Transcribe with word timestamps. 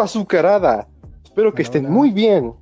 Azucarada. 0.00 0.88
Espero 1.24 1.52
que 1.52 1.62
Hola, 1.62 1.66
estén 1.68 1.84
hola. 1.86 1.94
muy 1.94 2.10
bien. 2.10 2.54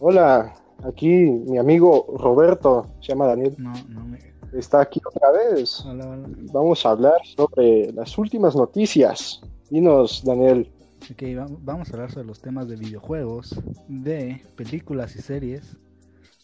Hola, 0.00 0.54
aquí 0.84 1.08
mi 1.08 1.58
amigo 1.58 2.06
Roberto, 2.18 2.86
se 3.00 3.08
llama 3.12 3.26
Daniel, 3.26 3.54
No, 3.58 3.72
no 3.88 4.04
me. 4.04 4.18
está 4.52 4.80
aquí 4.82 5.00
otra 5.04 5.30
vez. 5.32 5.84
Hola, 5.86 6.08
hola. 6.08 6.28
Vamos 6.52 6.84
a 6.86 6.90
hablar 6.90 7.20
sobre 7.36 7.92
las 7.92 8.16
últimas 8.18 8.54
noticias. 8.54 9.40
Dinos, 9.70 10.22
Daniel. 10.24 10.70
Ok, 11.10 11.22
va- 11.38 11.46
vamos 11.60 11.90
a 11.90 11.94
hablar 11.94 12.10
sobre 12.12 12.26
los 12.26 12.40
temas 12.40 12.68
de 12.68 12.76
videojuegos, 12.76 13.54
de 13.88 14.42
películas 14.56 15.14
y 15.16 15.20
series 15.22 15.76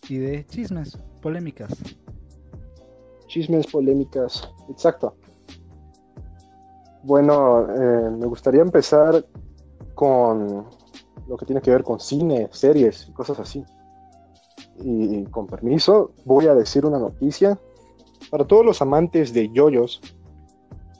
y 0.08 0.18
de 0.18 0.44
chismes, 0.46 0.98
polémicas. 1.22 1.72
Chismes, 3.26 3.66
polémicas. 3.66 4.48
Exacto. 4.68 5.16
Bueno, 7.02 7.66
eh, 7.74 8.10
me 8.10 8.26
gustaría 8.26 8.62
empezar 8.62 9.24
con 9.94 10.66
lo 11.26 11.36
que 11.36 11.46
tiene 11.46 11.60
que 11.60 11.70
ver 11.70 11.82
con 11.82 12.00
cine, 12.00 12.48
series 12.52 13.08
y 13.08 13.12
cosas 13.12 13.38
así. 13.40 13.64
Y 14.78 15.24
con 15.26 15.46
permiso, 15.46 16.12
voy 16.24 16.46
a 16.46 16.54
decir 16.54 16.84
una 16.84 16.98
noticia. 16.98 17.58
Para 18.30 18.46
todos 18.46 18.64
los 18.64 18.82
amantes 18.82 19.32
de 19.32 19.50
yoyos, 19.50 20.00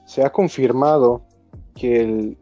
se 0.07 0.25
ha 0.25 0.31
confirmado 0.31 1.23
que 1.75 2.01
el, 2.01 2.39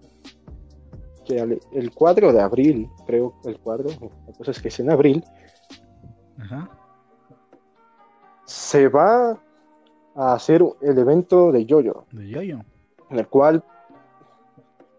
que 1.24 1.38
el, 1.38 1.60
el 1.72 1.90
cuadro 1.92 2.32
de 2.32 2.40
abril, 2.40 2.88
creo 3.06 3.34
el 3.44 3.58
cuadro, 3.58 3.88
la 4.27 4.32
cosa 4.34 4.50
es 4.50 4.60
que 4.60 4.68
es 4.68 4.80
en 4.80 4.90
abril, 4.90 5.24
Ajá. 6.38 6.70
se 8.44 8.88
va 8.88 9.40
a 10.14 10.34
hacer 10.34 10.62
el 10.82 10.98
evento 10.98 11.52
de 11.52 11.64
yoyo. 11.64 12.05
De 12.12 12.28
Yoyo. 12.28 12.60
en 13.10 13.18
el 13.18 13.28
cual 13.28 13.64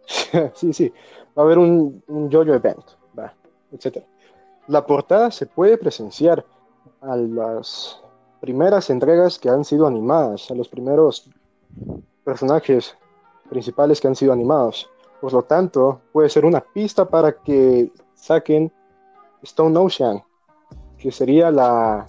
sí, 0.55 0.73
sí, 0.73 0.93
va 1.37 1.43
a 1.43 1.45
haber 1.45 1.57
un, 1.57 2.03
un 2.07 2.29
JoJo 2.29 2.53
event, 2.53 2.83
va, 3.17 3.33
etcétera. 3.71 4.05
La 4.67 4.85
portada 4.85 5.29
se 5.31 5.45
puede 5.45 5.77
presenciar 5.77 6.45
a 7.01 7.15
las 7.15 8.01
primeras 8.39 8.89
entregas 8.89 9.39
que 9.39 9.49
han 9.49 9.65
sido 9.65 9.87
animadas, 9.87 10.49
a 10.51 10.55
los 10.55 10.67
primeros 10.69 11.29
personajes 12.23 12.95
principales 13.49 13.99
que 13.99 14.07
han 14.07 14.15
sido 14.15 14.33
animados. 14.33 14.89
Por 15.21 15.33
lo 15.33 15.43
tanto, 15.43 16.01
puede 16.11 16.29
ser 16.29 16.45
una 16.45 16.61
pista 16.61 17.05
para 17.05 17.33
que 17.33 17.91
saquen 18.15 18.71
Stone 19.41 19.77
Ocean, 19.77 20.23
que 20.97 21.11
sería 21.11 21.51
la 21.51 22.05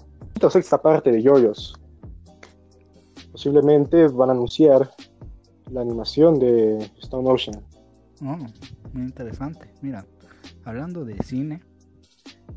sexta 0.51 0.81
parte 0.81 1.11
de 1.11 1.23
JoJo's. 1.23 1.75
Posiblemente 3.33 4.09
van 4.09 4.31
a 4.31 4.33
anunciar 4.33 4.91
la 5.71 5.81
animación 5.81 6.39
de 6.39 6.79
Stone 6.99 7.31
Ocean. 7.31 7.65
Oh, 8.23 8.39
muy 8.95 9.05
interesante. 9.05 9.71
Mira, 9.83 10.07
hablando 10.65 11.05
de 11.05 11.23
cine, 11.23 11.63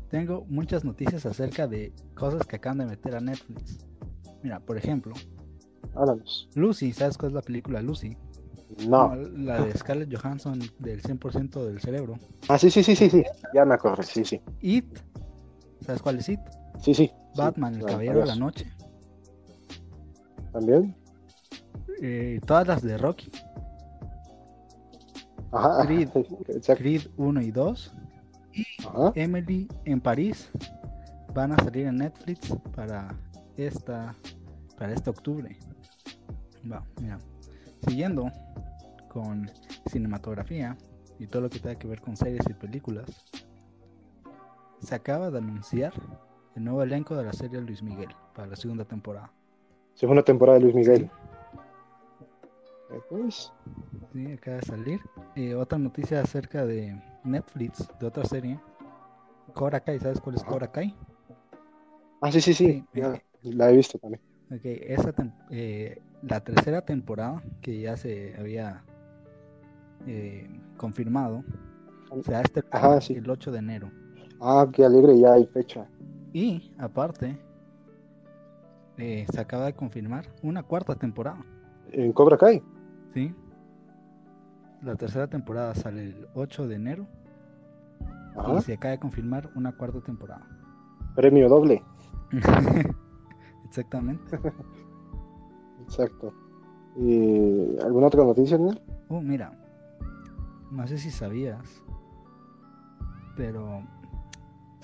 tengo 0.08 0.44
muchas 0.48 0.84
noticias 0.84 1.26
acerca 1.26 1.66
de 1.66 1.92
cosas 2.14 2.46
que 2.46 2.56
acaban 2.56 2.78
de 2.78 2.86
meter 2.86 3.14
a 3.14 3.20
Netflix. 3.20 3.78
Mira, 4.42 4.60
por 4.60 4.78
ejemplo, 4.78 5.14
Háblanos. 5.94 6.48
Lucy, 6.54 6.92
¿sabes 6.92 7.18
cuál 7.18 7.32
es 7.32 7.34
la 7.34 7.42
película 7.42 7.82
Lucy? 7.82 8.16
No. 8.86 9.14
La 9.14 9.64
de 9.64 9.72
Scarlett 9.76 10.14
Johansson 10.14 10.60
del 10.78 11.02
100% 11.02 11.64
del 11.64 11.80
cerebro. 11.80 12.18
Ah, 12.48 12.58
sí, 12.58 12.70
sí, 12.70 12.82
sí, 12.82 12.94
sí, 12.94 13.10
sí. 13.10 13.24
Ya 13.54 13.64
me 13.64 13.74
acordé. 13.74 14.04
Sí, 14.04 14.24
sí. 14.24 14.40
It, 14.60 14.86
¿sabes 15.84 16.02
cuál 16.02 16.18
es 16.18 16.28
It? 16.28 16.40
Sí, 16.80 16.94
sí. 16.94 17.10
Batman, 17.34 17.74
Sí, 17.74 17.80
el 17.80 17.86
Caballero 17.86 18.20
de 18.20 18.26
la. 18.26 18.36
Noche. 18.36 18.70
También. 20.52 20.94
Eh, 22.00 22.40
todas 22.46 22.68
las 22.68 22.82
de 22.82 22.96
Rocky, 22.96 23.30
Ajá. 25.52 25.84
Creed. 25.86 26.08
Creed 26.78 27.02
1 27.16 27.42
y 27.42 27.50
2, 27.50 27.94
Ajá. 28.86 29.12
Emily 29.14 29.68
en 29.84 30.00
París 30.00 30.50
van 31.34 31.52
a 31.52 31.56
salir 31.56 31.86
en 31.86 31.96
Netflix 31.96 32.54
para 32.74 33.14
esta 33.56 34.14
para 34.78 34.92
este 34.92 35.10
octubre. 35.10 35.56
Va, 36.70 36.82
mira. 37.00 37.18
Siguiendo 37.86 38.30
con 39.08 39.50
cinematografía 39.90 40.76
y 41.18 41.26
todo 41.26 41.42
lo 41.42 41.50
que 41.50 41.58
tenga 41.58 41.78
que 41.78 41.88
ver 41.88 42.00
con 42.00 42.16
series 42.16 42.44
y 42.48 42.54
películas. 42.54 43.06
Se 44.80 44.94
acaba 44.94 45.30
de 45.30 45.38
anunciar 45.38 45.92
el 46.54 46.64
nuevo 46.64 46.82
elenco 46.82 47.16
de 47.16 47.24
la 47.24 47.32
serie 47.32 47.60
Luis 47.60 47.82
Miguel 47.82 48.08
para 48.34 48.48
la 48.48 48.56
segunda 48.56 48.84
temporada. 48.84 49.32
Segunda 49.94 50.22
temporada 50.22 50.58
de 50.58 50.64
Luis 50.64 50.74
Miguel. 50.76 51.10
Pues, 53.08 53.52
Sí, 54.12 54.32
acaba 54.32 54.56
de 54.58 54.62
salir. 54.62 55.00
Eh, 55.36 55.54
otra 55.54 55.78
noticia 55.78 56.20
acerca 56.20 56.64
de 56.64 56.98
Netflix, 57.24 57.88
de 58.00 58.06
otra 58.06 58.24
serie. 58.24 58.58
Cobra 59.54 59.80
Kai, 59.80 59.98
¿sabes 59.98 60.20
cuál 60.20 60.36
es 60.36 60.42
Ajá. 60.42 60.50
Cobra 60.52 60.70
Kai? 60.72 60.94
ah, 62.20 62.32
sí, 62.32 62.40
sí, 62.40 62.54
sí. 62.54 62.84
Sí, 62.92 63.00
ya, 63.00 63.14
eh. 63.14 63.22
la 63.42 63.70
he 63.70 63.76
visto 63.76 63.98
también. 63.98 64.20
Ok, 64.50 64.60
esa 64.64 65.12
eh, 65.50 66.00
la 66.22 66.40
tercera 66.40 66.80
temporada 66.82 67.42
que 67.60 67.80
ya 67.80 67.96
se 67.96 68.34
había 68.38 68.82
eh, 70.06 70.48
confirmado 70.78 71.44
se 72.22 72.32
va 72.32 72.38
a 72.38 72.42
estrenar 72.42 72.70
Ajá, 72.72 73.00
sí. 73.00 73.14
el 73.14 73.28
8 73.28 73.52
de 73.52 73.58
enero. 73.58 73.90
Ah, 74.40 74.66
qué 74.72 74.84
alegre, 74.84 75.18
ya 75.18 75.34
hay 75.34 75.46
fecha. 75.46 75.86
Y 76.32 76.72
aparte, 76.78 77.38
eh, 78.96 79.26
se 79.30 79.40
acaba 79.40 79.66
de 79.66 79.74
confirmar 79.74 80.26
una 80.42 80.62
cuarta 80.62 80.94
temporada. 80.94 81.44
En 81.92 82.12
Cobra 82.12 82.38
Kai. 82.38 82.62
¿Sí? 83.14 83.34
La 84.82 84.94
tercera 84.96 85.26
temporada 85.26 85.74
sale 85.74 86.04
el 86.04 86.28
8 86.34 86.68
de 86.68 86.74
enero 86.76 87.06
Ajá. 88.36 88.54
y 88.58 88.62
se 88.62 88.74
acaba 88.74 88.92
de 88.92 88.98
confirmar 89.00 89.50
una 89.54 89.72
cuarta 89.72 90.00
temporada. 90.00 90.46
Premio 91.16 91.48
doble. 91.48 91.82
Exactamente. 93.66 94.38
Exacto. 95.82 96.32
¿Y 96.96 97.78
alguna 97.82 98.06
otra 98.08 98.24
noticia, 98.24 98.56
Daniel? 98.56 98.80
Oh, 99.08 99.20
mira, 99.20 99.52
no 100.70 100.86
sé 100.86 100.98
si 100.98 101.10
sabías, 101.10 101.82
pero 103.36 103.82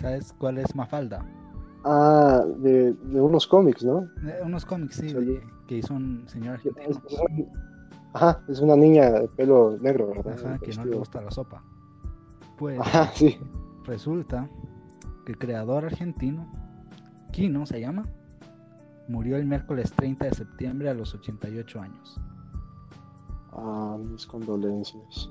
¿sabes 0.01 0.33
cuál 0.33 0.59
es 0.59 0.75
Mafalda? 0.75 1.25
Ah, 1.85 2.43
de, 2.59 2.93
de 2.95 3.21
unos 3.21 3.47
cómics, 3.47 3.85
¿no? 3.85 4.09
Eh, 4.27 4.41
unos 4.45 4.65
cómics, 4.65 4.97
sí, 4.97 5.11
Sí. 5.11 5.15
de- 5.15 5.43
que 5.67 5.79
hizo 5.79 5.95
un 5.95 6.25
señor 6.29 6.55
Es, 6.57 6.67
argentino. 6.67 6.89
es 6.91 7.21
un- 7.31 7.49
ajá, 8.15 8.43
es 8.49 8.61
una 8.61 8.77
niña 8.77 9.11
de 9.11 9.29
pelo 9.29 9.77
negro, 9.81 10.09
¿verdad? 10.09 10.39
Ajá, 10.39 10.59
que 10.59 10.73
no 10.75 10.85
le 10.85 10.97
gusta 10.97 11.21
la 11.21 11.31
sopa. 11.31 11.63
Pues 12.57 12.81
Ajá, 12.81 13.11
sí. 13.15 13.39
resulta 13.85 14.49
que 15.27 15.33
el 15.33 15.39
creador 15.39 15.85
argentino, 15.85 16.47
Kino 17.33 17.67
se 17.67 17.81
llama, 17.81 18.09
murió 19.09 19.37
el 19.37 19.45
miércoles 19.47 19.93
30 19.93 20.27
de 20.27 20.35
septiembre 20.35 20.89
a 20.89 20.95
los 20.95 21.15
88 21.15 21.81
años. 21.81 22.21
Ah, 23.53 23.99
mis 24.01 24.27
condolencias. 24.27 25.31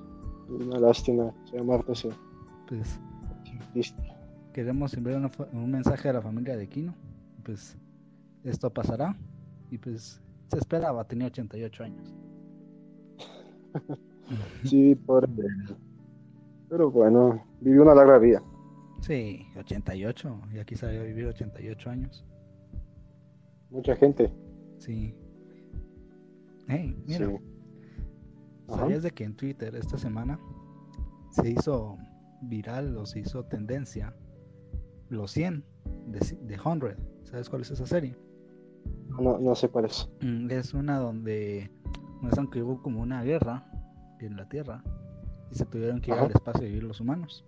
Una 0.50 0.80
lástima, 0.80 1.34
Marta, 1.66 1.96
sea 1.96 2.12
Pues 2.68 3.00
triste. 3.72 4.04
queremos 4.54 4.94
enviar 4.94 5.18
una 5.18 5.32
un 5.54 5.72
mensaje 5.72 6.10
a 6.10 6.14
la 6.14 6.22
familia 6.22 6.56
de 6.58 6.68
Kino. 6.68 6.94
Pues 7.44 7.78
esto 8.44 8.70
pasará 8.70 9.16
y 9.72 9.78
pues 9.78 10.22
se 10.52 10.58
esperaba, 10.58 11.04
tenía 11.06 11.28
88 11.28 11.84
años. 11.84 12.14
Sí, 14.64 14.96
por 14.96 15.28
Pero 16.70 16.90
bueno, 16.92 17.44
vivió 17.62 17.82
una 17.84 17.94
larga 17.96 18.18
vida. 18.18 18.42
Sí, 19.02 19.46
88, 19.58 20.42
y 20.54 20.60
aquí 20.60 20.76
sabía 20.76 21.04
vivir 21.04 21.26
88 21.28 21.90
años. 21.90 22.26
Mucha 23.70 23.96
gente. 23.96 24.32
Sí. 24.78 25.14
Hey, 26.68 26.96
mira, 27.06 27.28
Sí. 27.28 27.36
¿sabías 28.70 29.04
de 29.04 29.12
que 29.12 29.26
en 29.26 29.36
Twitter 29.36 29.76
esta 29.76 29.98
semana 29.98 30.40
se 31.32 31.50
hizo 31.50 31.98
viral 32.44 32.96
o 32.98 33.06
se 33.06 33.20
hizo 33.20 33.44
tendencia 33.46 34.16
los 35.10 35.32
100 35.32 35.66
de, 36.08 36.20
de 36.20 36.58
100? 36.58 36.96
¿Sabes 37.24 37.50
cuál 37.50 37.64
es 37.64 37.72
esa 37.72 37.86
serie? 37.86 38.16
No, 39.20 39.38
no 39.38 39.54
sé 39.56 39.68
cuál 39.70 39.86
es. 39.86 40.10
Mm, 40.22 40.50
Es 40.52 40.74
una 40.74 40.98
donde 41.00 41.70
muestran 42.24 42.48
que 42.48 42.64
hubo 42.64 42.82
como 42.82 43.02
una 43.02 43.22
guerra 43.24 43.64
en 44.20 44.36
la 44.38 44.48
Tierra 44.50 44.82
y 45.52 45.56
se 45.56 45.66
tuvieron 45.66 46.02
que 46.02 46.12
ir 46.12 46.16
Ajá. 46.18 46.26
al 46.26 46.32
espacio 46.32 46.62
a 46.64 46.66
vivir 46.68 46.84
los 46.84 47.00
humanos. 47.00 47.46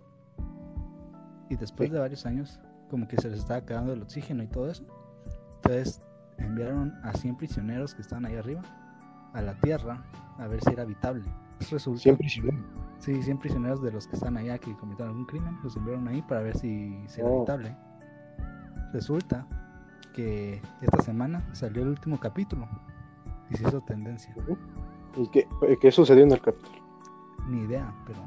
Y 1.48 1.56
después 1.56 1.88
Sí. 1.88 1.92
de 1.94 1.98
varios 2.00 2.26
años, 2.26 2.60
como 2.90 3.08
que 3.08 3.16
se 3.16 3.28
les 3.30 3.40
estaba 3.40 3.58
acabando 3.60 3.92
el 3.92 4.02
oxígeno 4.02 4.42
y 4.42 4.46
todo 4.48 4.70
eso. 4.70 4.84
Entonces 5.56 6.02
enviaron 6.38 6.94
a 7.02 7.12
100 7.14 7.36
prisioneros 7.36 7.94
que 7.94 8.02
estaban 8.02 8.26
ahí 8.26 8.36
arriba 8.36 8.62
a 9.32 9.40
la 9.42 9.54
Tierra 9.60 10.04
a 10.38 10.46
ver 10.46 10.60
si 10.62 10.70
era 10.72 10.82
habitable. 10.82 11.24
Pues 11.58 11.70
Resulta, 11.70 12.02
Siempre 12.02 12.24
prisioneros. 12.24 12.60
Sí, 12.98 13.22
100 13.22 13.38
prisioneros 13.38 13.82
de 13.82 13.90
los 13.92 14.06
que 14.06 14.16
están 14.16 14.36
allá 14.36 14.58
que 14.58 14.76
cometieron 14.76 15.08
algún 15.10 15.26
crimen, 15.26 15.56
los 15.62 15.76
enviaron 15.76 16.06
ahí 16.08 16.20
para 16.22 16.42
ver 16.42 16.56
si, 16.56 17.02
si 17.08 17.20
era 17.20 17.30
Oh. 17.30 17.36
habitable. 17.38 17.74
Resulta 18.92 19.46
que 20.14 20.60
esta 20.80 21.02
semana 21.02 21.42
salió 21.52 21.82
el 21.82 21.88
último 21.88 22.18
capítulo 22.20 22.68
y 23.50 23.56
se 23.56 23.68
hizo 23.68 23.80
tendencia. 23.82 24.34
¿Y 25.16 25.28
qué, 25.28 25.48
qué 25.80 25.90
sucedió 25.90 26.24
en 26.24 26.32
el 26.32 26.40
capítulo? 26.40 26.76
ni 27.48 27.60
idea, 27.62 27.94
pero 28.06 28.18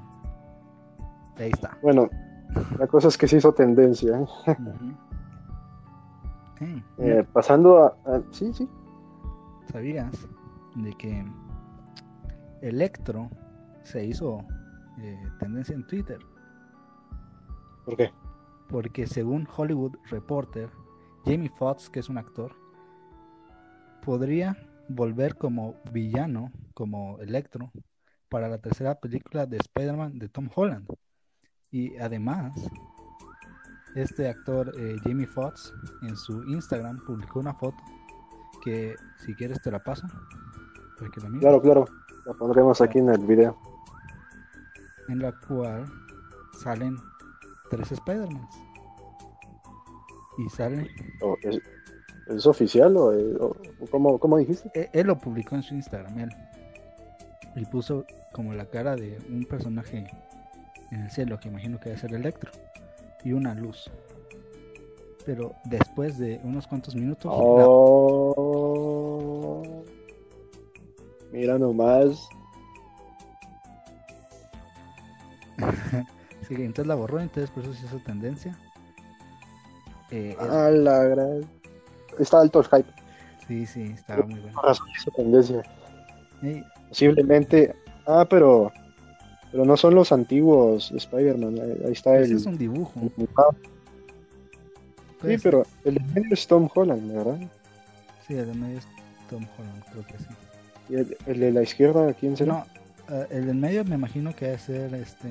ahí 1.38 1.50
está. 1.52 1.78
Bueno, 1.82 2.10
la 2.78 2.88
cosa 2.88 3.10
es 3.10 3.18
que 3.18 3.28
se 3.28 3.38
hizo 3.38 3.52
tendencia. 3.54 4.18
¿eh? 4.20 4.26
Ujú. 4.60 4.94
Hey, 6.62 6.84
Eh, 6.98 7.26
pasando 7.32 7.84
a, 7.84 7.88
a- 8.06 8.22
Sí, 8.32 8.52
sí. 8.54 8.68
¿Sabías 9.72 10.28
de 10.76 10.92
que 10.94 11.26
Electro 12.62 13.30
se 13.84 14.04
hizo 14.06 14.44
eh, 15.00 15.18
tendencia 15.40 15.74
en 15.76 15.86
Twitter? 15.88 16.20
¿Por 17.86 17.96
qué? 17.96 18.12
Porque 18.68 19.08
según 19.08 19.48
Hollywood 19.56 19.96
Reporter, 20.10 20.70
Jamie 21.26 21.50
Foxx, 21.50 21.90
que 21.90 22.00
es 22.02 22.10
un 22.10 22.18
actor, 22.18 22.52
podría 24.04 24.58
volver 24.90 25.36
como 25.36 25.76
villano, 25.92 26.52
como 26.74 27.20
Electro, 27.20 27.72
para 28.28 28.48
la 28.48 28.60
tercera 28.60 28.96
película 28.96 29.46
de 29.46 29.58
Spider-Man 29.58 30.20
de 30.20 30.30
Tom 30.30 30.50
Holland. 30.54 30.88
Y 31.72 31.98
además, 31.98 32.54
este 33.96 34.28
actor 34.28 34.72
eh, 34.78 34.96
Jamie 35.04 35.28
Foxx 35.28 35.74
en 36.02 36.16
su 36.16 36.44
Instagram 36.46 37.04
publicó 37.06 37.40
una 37.40 37.54
foto 37.54 37.78
que 38.64 38.96
si 39.26 39.34
quieres 39.36 39.62
te 39.62 39.72
la 39.72 39.84
paso. 39.84 40.08
la 41.00 41.40
Claro, 41.40 41.62
claro. 41.62 41.86
La 42.26 42.34
pondremos 42.34 42.82
aquí 42.82 43.00
en 43.00 43.10
el 43.10 43.26
video. 43.26 43.58
En 45.08 45.20
la 45.20 45.32
cual 45.48 45.86
salen 46.62 46.98
tres 47.70 47.92
Spider-Mans. 47.92 48.60
Y 50.38 50.50
sale 50.50 50.88
¿O 51.22 51.36
¿Es, 51.42 51.60
es 52.30 52.46
oficial 52.46 52.96
o, 52.98 53.14
eh, 53.14 53.36
o- 53.40 53.56
cómo, 53.90 54.20
cómo 54.20 54.38
dijiste? 54.38 54.70
E- 54.74 54.90
Él 54.94 55.08
lo 55.08 55.18
publicó 55.18 55.56
en 55.56 55.64
su 55.64 55.74
Instagram, 55.76 56.20
él. 56.20 56.30
Y 57.56 57.66
puso 57.66 58.06
como 58.32 58.54
la 58.54 58.66
cara 58.66 58.96
de 58.96 59.18
un 59.30 59.44
personaje 59.46 60.06
en 60.92 61.02
el 61.02 61.10
cielo, 61.12 61.40
que 61.40 61.48
imagino 61.50 61.80
que 61.80 61.90
debe 61.90 62.00
ser 62.02 62.14
Electro, 62.14 62.52
y 63.24 63.34
una 63.34 63.54
luz. 63.56 63.90
Pero 65.26 65.54
después 65.66 66.18
de 66.18 66.40
unos 66.44 66.66
cuantos 66.68 66.96
minutos, 66.96 67.26
la- 67.32 67.66
Oh. 67.68 68.84
Mira 71.32 71.58
nomás. 71.60 72.28
sí, 76.48 76.56
entonces 76.56 76.88
la 76.88 76.96
borró, 76.96 77.20
entonces 77.20 77.50
por 77.52 77.64
eso 77.64 77.74
se 77.74 77.86
hizo 77.86 78.00
tendencia. 78.00 78.58
Eh, 80.12 80.36
A 80.40 80.70
la 80.72 81.04
gran. 81.04 81.42
Está 82.20 82.42
alto 82.42 82.60
el 82.60 82.68
hype. 82.68 82.94
Sí, 83.48 83.66
sí, 83.66 83.84
estaba 83.96 84.24
muy 84.26 84.40
bueno. 84.40 84.62
Razón 84.62 84.88
hizo 84.96 85.12
tendencia. 85.12 85.64
Posiblemente. 86.90 87.74
Ah, 88.06 88.26
pero. 88.30 88.72
Pero 89.52 89.66
no 89.66 89.76
son 89.78 89.96
los 89.96 90.12
antiguos 90.12 90.92
de 90.92 90.98
Spider-Man. 90.98 91.60
Ahí, 91.86 91.92
está 91.92 92.20
ese 92.20 92.32
el. 92.34 92.38
es 92.38 92.46
un 92.46 92.58
dibujo. 92.58 92.94
Ah, 93.38 93.50
sí, 93.52 93.68
Puede 95.20 95.40
ser. 95.40 95.52
pero 95.52 95.64
el 95.86 95.96
de 95.96 96.00
medio 96.02 96.34
es 96.34 96.48
Tom 96.48 96.70
Holland, 96.74 97.12
¿verdad? 97.12 97.40
Sí, 98.28 98.36
el 98.36 98.46
de 98.46 98.54
medio 98.54 98.78
es 98.78 98.88
Tom 99.30 99.46
Holland, 99.58 99.84
creo 99.92 100.06
que 100.06 100.18
sí. 100.20 100.26
Y 100.90 100.96
el, 100.96 101.18
el 101.26 101.40
de 101.40 101.52
la 101.52 101.64
izquierda, 101.64 102.14
¿quién 102.14 102.38
será? 102.38 102.54
No, 102.54 102.66
eh, 103.16 103.28
el 103.32 103.48
del 103.48 103.56
medio 103.56 103.84
me 103.86 103.96
imagino 103.96 104.36
que 104.36 104.46
debe 104.46 104.60
ser 104.60 104.94
este 104.94 105.30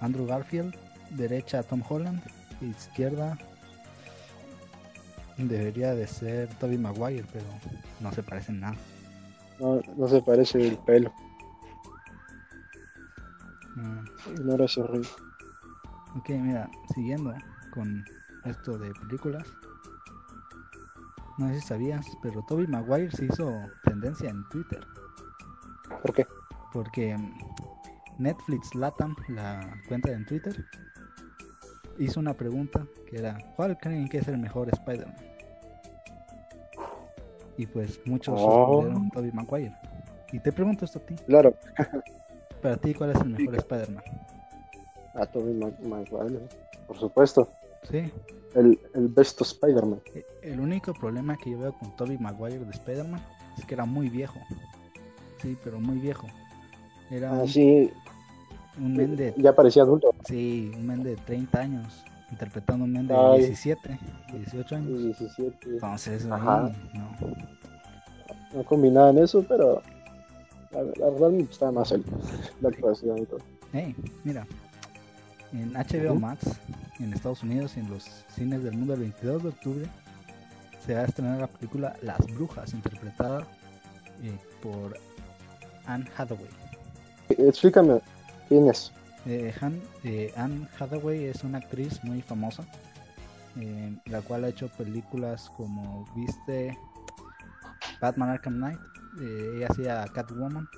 Andrew 0.00 0.26
Garfield, 0.26 0.74
derecha 1.10 1.62
Tom 1.62 1.82
Holland, 1.86 2.22
izquierda 2.62 3.38
debería 5.48 5.94
de 5.94 6.06
ser 6.06 6.48
Toby 6.56 6.78
Maguire, 6.78 7.24
pero 7.32 7.44
no 8.00 8.12
se 8.12 8.22
parecen 8.22 8.60
nada. 8.60 8.76
No, 9.58 9.80
no 9.96 10.08
se 10.08 10.22
parece 10.22 10.68
el 10.68 10.76
pelo. 10.78 11.12
Mm, 13.76 14.44
No 14.46 14.54
era 14.54 14.64
ese 14.64 14.82
rey. 14.82 15.02
ok, 16.16 16.28
mira, 16.30 16.68
siguiendo 16.94 17.34
con 17.72 18.04
esto 18.44 18.78
de 18.78 18.92
películas. 18.94 19.46
No 21.38 21.48
sé 21.48 21.60
si 21.60 21.66
sabías, 21.68 22.06
pero 22.22 22.42
Toby 22.42 22.66
Maguire 22.66 23.10
se 23.10 23.24
hizo 23.26 23.70
tendencia 23.84 24.28
en 24.30 24.46
Twitter. 24.48 24.86
¿Por 26.02 26.12
qué? 26.14 26.26
porque 26.72 27.16
Netflix 28.18 28.76
Latam, 28.76 29.16
la 29.28 29.76
cuenta 29.88 30.12
en 30.12 30.24
Twitter, 30.24 30.64
hizo 31.98 32.20
una 32.20 32.32
pregunta 32.34 32.86
que 33.08 33.18
era, 33.18 33.36
¿cuál 33.56 33.76
creen 33.76 34.08
que 34.08 34.18
es 34.18 34.28
el 34.28 34.38
mejor 34.38 34.68
Spider-Man? 34.68 35.16
Y 37.60 37.66
pues 37.66 38.00
muchos 38.06 38.36
Oh. 38.38 38.88
Tobey 39.12 39.30
Maguire. 39.32 39.74
Y 40.32 40.38
te 40.40 40.50
pregunto 40.50 40.86
esto 40.86 40.98
a 40.98 41.02
ti, 41.02 41.14
Claro, 41.26 41.54
para 42.62 42.78
ti, 42.78 42.94
¿cuál 42.94 43.10
es 43.10 43.20
el 43.20 43.28
mejor 43.28 43.54
Spider-Man? 43.54 44.02
a 45.12 45.26
Tobey 45.26 45.52
Ma- 45.52 45.70
Maguire, 45.86 46.40
por 46.86 46.96
supuesto. 46.98 47.52
Sí, 47.90 48.10
El, 48.54 48.80
el 48.94 49.08
best 49.08 49.42
Spider-Man. 49.42 50.00
e- 50.14 50.24
el 50.40 50.58
único 50.60 50.94
problema 50.94 51.36
que 51.36 51.50
yo 51.50 51.58
veo 51.58 51.72
con 51.74 51.94
Tobey 51.96 52.16
Maguire 52.16 52.64
de 52.64 52.70
Spider-Man 52.70 53.20
es 53.58 53.66
que 53.66 53.74
era 53.74 53.84
muy 53.84 54.08
viejo. 54.08 54.38
Sí, 55.42 55.58
pero 55.62 55.78
muy 55.80 55.98
viejo. 55.98 56.28
Era 57.10 57.30
un, 57.32 57.40
Así, 57.40 57.92
un 58.78 58.94
men 58.96 59.16
de 59.16 59.34
ya 59.36 59.54
parecía 59.54 59.82
adulto. 59.82 60.14
Sí, 60.26 60.70
un 60.74 60.86
men 60.86 61.02
de 61.02 61.16
30 61.16 61.60
años, 61.60 62.04
interpretando 62.30 62.84
un 62.84 62.92
men 62.92 63.06
de 63.06 63.14
Ay. 63.14 63.46
17, 63.46 63.98
18 64.32 64.76
años. 64.76 65.02
17. 65.02 65.58
Entonces, 65.70 66.24
ahí, 66.26 66.72
no. 66.94 67.16
No 68.52 68.64
combinaban 68.64 69.18
eso, 69.18 69.44
pero 69.48 69.82
la, 70.72 70.82
la 70.82 71.10
verdad 71.10 71.30
me 71.30 71.42
gustaba 71.44 71.72
más 71.72 71.92
el, 71.92 72.04
la 72.60 72.68
actuación 72.68 73.18
y 73.18 73.26
todo. 73.26 73.40
Hey, 73.72 73.94
mira, 74.24 74.46
en 75.52 75.72
HBO. 75.72 76.14
Max, 76.14 76.60
en 76.98 77.12
Estados 77.12 77.42
Unidos 77.42 77.76
y 77.76 77.80
en 77.80 77.90
los 77.90 78.04
cines 78.34 78.62
del 78.62 78.76
mundo 78.76 78.94
el 78.94 79.00
22 79.00 79.42
de 79.42 79.48
octubre, 79.48 79.86
se 80.84 80.94
va 80.94 81.00
a 81.00 81.04
estrenar 81.04 81.40
la 81.40 81.46
película 81.46 81.96
Las 82.02 82.18
Brujas, 82.34 82.72
interpretada 82.72 83.46
eh, 84.22 84.36
por 84.62 84.98
Anne 85.86 86.06
Hathaway. 86.16 86.48
Explícame 87.28 88.00
quién 88.48 88.68
es. 88.68 88.92
Eh, 89.26 89.52
Han- 89.60 89.82
eh, 90.04 90.32
Anne 90.36 90.66
Hathaway 90.78 91.24
es 91.26 91.44
una 91.44 91.58
actriz 91.58 92.02
muy 92.04 92.22
famosa, 92.22 92.64
eh, 93.56 93.94
la 94.06 94.22
cual 94.22 94.44
ha 94.44 94.48
hecho 94.48 94.68
películas 94.68 95.50
como, 95.56 96.04
viste, 96.14 96.78
Batman 98.00 98.30
Arkham 98.30 98.54
Knight, 98.56 98.80
eh, 99.20 99.52
ella 99.56 99.66
hacía 99.70 100.04
Catwoman, 100.12 100.68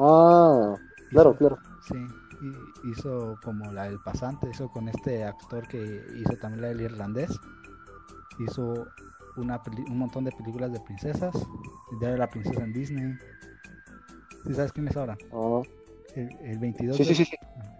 Ah, 0.00 0.76
claro, 1.10 1.30
Hizo- 1.30 1.38
claro. 1.38 1.58
sí, 1.88 2.06
hizo 2.84 3.36
como 3.42 3.72
la 3.72 3.84
del 3.84 3.98
pasante, 3.98 4.48
hizo 4.50 4.68
con 4.68 4.88
este 4.88 5.24
actor 5.24 5.66
que 5.66 6.06
hizo 6.14 6.36
también 6.36 6.62
la 6.62 6.68
del 6.68 6.82
irlandés, 6.82 7.40
hizo 8.38 8.86
una 9.36 9.60
peli- 9.60 9.84
un 9.88 9.98
montón 9.98 10.24
de 10.24 10.30
películas 10.32 10.70
de 10.72 10.78
princesas, 10.80 11.34
el 11.90 11.98
de 11.98 12.16
la 12.16 12.28
princesa 12.30 12.62
en 12.62 12.72
Disney. 12.72 13.18
¿Sí 14.46 14.54
sabes 14.54 14.72
quién 14.72 14.86
es 14.86 14.96
ahora? 14.96 15.18
Ah, 15.32 15.62
El, 16.14 16.36
el 16.40 16.58
22 16.58 16.96
sí, 16.96 17.04
de 17.04 17.08
sí, 17.08 17.14
sí, 17.14 17.24
sí. 17.24 17.36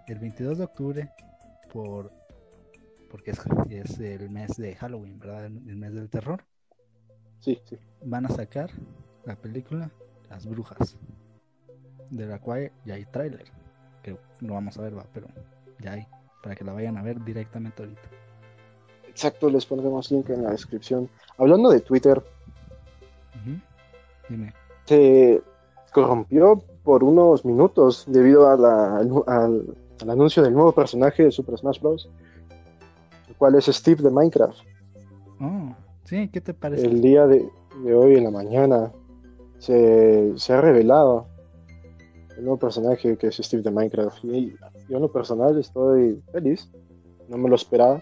el 0.07 0.19
22 0.19 0.57
de 0.59 0.63
octubre 0.63 1.09
por 1.71 2.11
porque 3.09 3.31
es, 3.31 3.39
es 3.69 3.99
el 3.99 4.29
mes 4.29 4.55
de 4.57 4.75
Halloween, 4.75 5.19
¿verdad? 5.19 5.45
El, 5.45 5.57
el 5.67 5.75
mes 5.75 5.93
del 5.93 6.09
terror. 6.09 6.43
Sí, 7.39 7.59
sí. 7.65 7.77
Van 8.03 8.25
a 8.25 8.29
sacar 8.29 8.69
la 9.25 9.35
película 9.35 9.89
Las 10.29 10.45
Brujas, 10.45 10.95
de 12.09 12.25
la 12.25 12.39
cual 12.39 12.71
ya 12.85 12.95
hay 12.95 13.05
tráiler, 13.05 13.45
que 14.03 14.15
no 14.41 14.53
vamos 14.53 14.77
a 14.77 14.81
ver, 14.81 14.97
va, 14.97 15.05
pero 15.13 15.27
ya 15.79 15.93
hay, 15.93 16.07
para 16.43 16.55
que 16.55 16.63
la 16.63 16.73
vayan 16.73 16.97
a 16.97 17.03
ver 17.03 17.23
directamente 17.23 17.81
ahorita. 17.81 18.09
Exacto, 19.07 19.49
les 19.49 19.65
pondremos 19.65 20.11
link 20.11 20.29
en 20.29 20.43
la 20.43 20.51
descripción. 20.51 21.09
Hablando 21.37 21.69
de 21.69 21.81
Twitter. 21.81 22.23
Dime. 24.29 24.53
se 24.85 25.41
corrompió 25.91 26.63
por 26.83 27.03
unos 27.03 27.45
minutos 27.45 28.05
debido 28.07 28.49
a 28.49 28.55
la- 28.57 28.97
al, 28.97 29.75
anuncio 30.09 30.41
del 30.43 30.53
nuevo 30.53 30.71
personaje 30.71 31.23
de 31.23 31.31
Super 31.31 31.57
Smash 31.57 31.79
Bros. 31.81 32.09
El 33.27 33.35
cual 33.35 33.55
es 33.55 33.65
Steve 33.65 34.01
de 34.01 34.09
Minecraft. 34.09 34.59
Oh, 35.41 35.75
sí, 36.05 36.29
¿qué 36.29 36.41
te 36.41 36.53
parece? 36.53 36.85
El 36.85 37.01
día 37.01 37.27
de, 37.27 37.47
de 37.83 37.93
hoy 37.95 38.15
en 38.15 38.23
la 38.25 38.31
mañana 38.31 38.91
se, 39.59 40.33
se 40.37 40.53
ha 40.53 40.61
revelado 40.61 41.27
el 42.37 42.43
nuevo 42.43 42.57
personaje 42.57 43.17
que 43.17 43.27
es 43.27 43.37
Steve 43.37 43.61
de 43.63 43.71
Minecraft. 43.71 44.23
Y 44.25 44.55
yo 44.89 44.95
en 44.97 45.01
lo 45.01 45.11
personal 45.11 45.57
estoy 45.59 46.21
feliz. 46.31 46.69
No 47.27 47.37
me 47.37 47.49
lo 47.49 47.55
esperaba. 47.55 48.01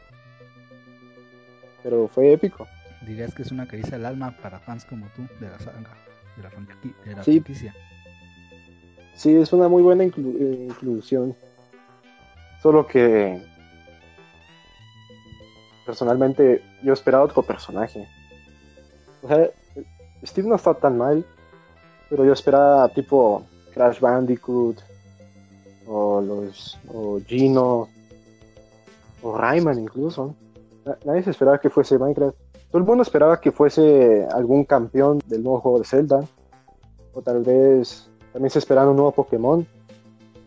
Pero 1.83 2.07
fue 2.07 2.33
épico. 2.33 2.67
Dirías 3.05 3.33
que 3.33 3.43
es 3.43 3.51
una 3.51 3.67
caricia 3.67 3.95
al 3.95 4.05
alma 4.05 4.35
para 4.41 4.59
fans 4.59 4.85
como 4.85 5.05
tú 5.15 5.21
de 5.39 5.49
la 5.49 5.59
saga, 5.59 5.95
de 6.35 6.43
la, 6.43 6.49
franqui- 6.51 6.95
de 7.05 7.15
la 7.15 7.23
Sí. 7.23 7.41
Sí, 9.17 9.35
es 9.35 9.51
una 9.51 9.67
muy 9.67 9.81
buena 9.81 10.03
eh, 10.03 10.11
inclusión. 10.69 11.35
Solo 12.61 12.85
que 12.85 13.43
personalmente 15.87 16.63
yo 16.83 16.93
esperaba 16.93 17.23
otro 17.23 17.41
personaje. 17.41 18.07
O 19.23 19.27
sea, 19.27 19.49
Steve 20.23 20.47
no 20.47 20.55
está 20.55 20.75
tan 20.75 20.99
mal, 20.99 21.25
pero 22.09 22.25
yo 22.25 22.33
esperaba 22.33 22.87
tipo 22.89 23.43
Crash 23.73 23.99
Bandicoot, 23.99 24.77
o 25.87 26.21
los 26.21 26.77
o 26.93 27.19
Gino, 27.25 27.87
o 29.23 29.35
Rayman 29.35 29.79
incluso. 29.79 30.35
Nadie 31.05 31.23
se 31.23 31.31
esperaba 31.31 31.59
que 31.59 31.71
fuese 31.71 31.97
Minecraft. 31.97 32.37
Todo 32.69 32.77
el 32.77 32.87
mundo 32.87 33.01
esperaba 33.01 33.41
que 33.41 33.51
fuese 33.51 34.27
algún 34.31 34.63
campeón 34.63 35.19
del 35.25 35.41
nuevo 35.41 35.59
juego 35.59 35.79
de 35.79 35.85
Zelda, 35.85 36.23
o 37.13 37.21
tal 37.23 37.41
vez 37.41 38.11
también 38.37 38.51
se 38.51 38.59
esperaba 38.59 38.91
un 38.91 38.97
nuevo 38.97 39.11
Pokémon, 39.13 39.65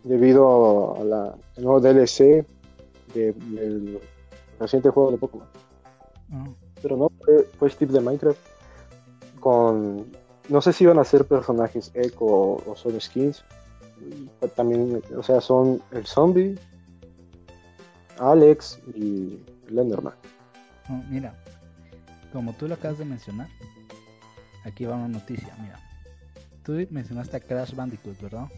debido 0.05 0.97
al 0.97 1.35
nuevo 1.57 1.81
DLC 1.81 2.47
del 3.13 4.01
reciente 4.61 4.91
juego 4.91 5.11
de 5.11 5.19
Pokémon. 5.19 5.49
Ah. 6.31 6.47
Pero 6.81 6.97
no, 6.97 7.11
fue, 7.19 7.49
fue 7.59 7.69
Steve 7.69 7.93
de 7.93 8.01
Minecraft 8.01 8.39
con 9.41 10.07
no 10.49 10.61
sé 10.61 10.73
si 10.73 10.85
iban 10.85 11.01
a 11.01 11.05
ser 11.05 11.27
personajes 11.27 11.91
eco 11.95 12.63
o, 12.65 12.77
solo 12.77 13.01
skins. 13.01 13.43
También, 14.55 15.03
o 15.17 15.23
sea, 15.25 15.41
son 15.41 15.83
el 15.91 16.07
zombie, 16.07 16.57
Alex 18.21 18.79
y 18.95 19.41
Lenderman. 19.67 20.15
mira, 21.11 21.35
como 22.33 22.53
tú 22.53 22.69
lo 22.69 22.75
acabas 22.75 22.99
de 22.99 23.05
mencionar, 23.05 23.49
aquí 24.65 24.85
va 24.85 24.95
una 24.95 25.09
noticia, 25.09 25.53
mira. 25.61 25.90
Tú 26.64 26.73
mencionaste 26.90 27.37
a 27.37 27.40
Crash 27.40 27.75
Bandicoot, 27.75 28.21
¿verdad? 28.21 28.49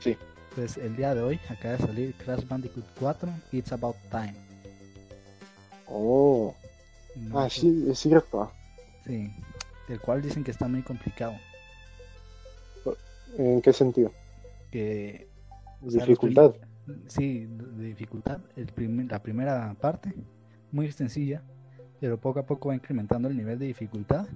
Sí. 0.00 0.16
Pues 0.54 0.76
el 0.76 0.96
día 0.96 1.14
de 1.14 1.22
hoy 1.22 1.40
acaba 1.48 1.76
de 1.76 1.86
salir 1.86 2.14
Crash 2.14 2.46
Bandicoot 2.46 2.84
4, 2.98 3.30
It's 3.52 3.72
About 3.72 3.96
Time. 4.10 4.34
Oh. 5.86 6.54
ah, 7.34 7.48
sí, 7.50 7.86
es 7.88 7.98
cierto. 7.98 8.52
Sí, 9.06 9.30
el 9.88 10.00
cual 10.00 10.20
dicen 10.20 10.44
que 10.44 10.50
está 10.50 10.68
muy 10.68 10.82
complicado. 10.82 11.34
¿En 13.36 13.62
qué 13.62 13.72
sentido? 13.72 14.12
Que 14.70 15.28
dificultad. 15.80 16.54
sí, 17.06 17.46
de 17.46 17.84
dificultad. 17.84 18.40
El 18.56 19.08
la 19.08 19.22
primera 19.22 19.74
parte 19.80 20.12
muy 20.72 20.90
sencilla, 20.92 21.42
pero 22.00 22.18
poco 22.18 22.40
a 22.40 22.46
poco 22.46 22.68
va 22.68 22.74
incrementando 22.74 23.28
el 23.28 23.36
nivel 23.36 23.58
de 23.58 23.66
dificultad 23.66 24.26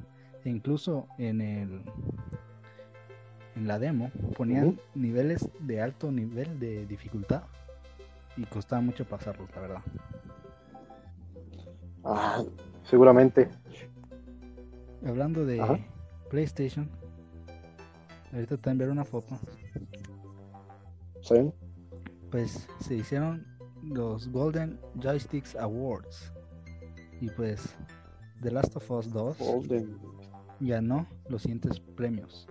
e 0.45 0.50
incluso 0.50 1.07
en 1.19 1.41
el 1.41 1.83
en 3.57 3.67
la 3.67 3.79
demo 3.79 4.11
ponían 4.37 4.81
niveles 4.95 5.49
de 5.61 5.81
alto 5.81 6.11
nivel 6.11 6.59
de 6.59 6.87
dificultad 6.87 7.43
y 8.37 8.45
costaba 8.45 8.81
mucho 8.81 9.05
pasarlos, 9.05 9.49
la 9.55 9.61
verdad. 9.61 9.83
Ah, 12.05 12.43
seguramente 12.83 13.49
Hablando 15.05 15.45
de 15.45 15.61
PlayStation, 16.31 16.89
ahorita 18.33 18.57
te 18.57 18.75
ver 18.75 18.89
una 18.89 19.05
foto. 19.05 19.37
¿Sí? 21.21 21.53
Pues 22.31 22.69
se 22.81 22.95
hicieron 22.95 23.45
los 23.83 24.29
Golden 24.29 24.79
Joysticks 25.03 25.57
Awards. 25.57 26.33
Y 27.21 27.31
pues 27.31 27.75
The 28.43 28.53
Last 28.53 28.77
of 28.77 28.91
Us 28.93 29.13
2 29.13 29.37
ganó 30.61 31.07
los 31.29 31.43
siguientes 31.43 31.81
premios. 31.81 32.49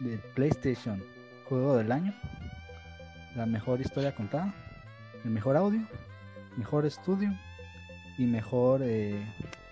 De 0.00 0.18
PlayStation 0.34 1.02
Juego 1.48 1.76
del 1.76 1.92
Año, 1.92 2.12
la 3.34 3.46
mejor 3.46 3.80
historia 3.80 4.14
contada, 4.14 4.54
el 5.24 5.30
mejor 5.30 5.56
audio, 5.56 5.80
mejor 6.56 6.86
estudio 6.86 7.30
y 8.18 8.24
mejor 8.24 8.80
eh, 8.82 9.24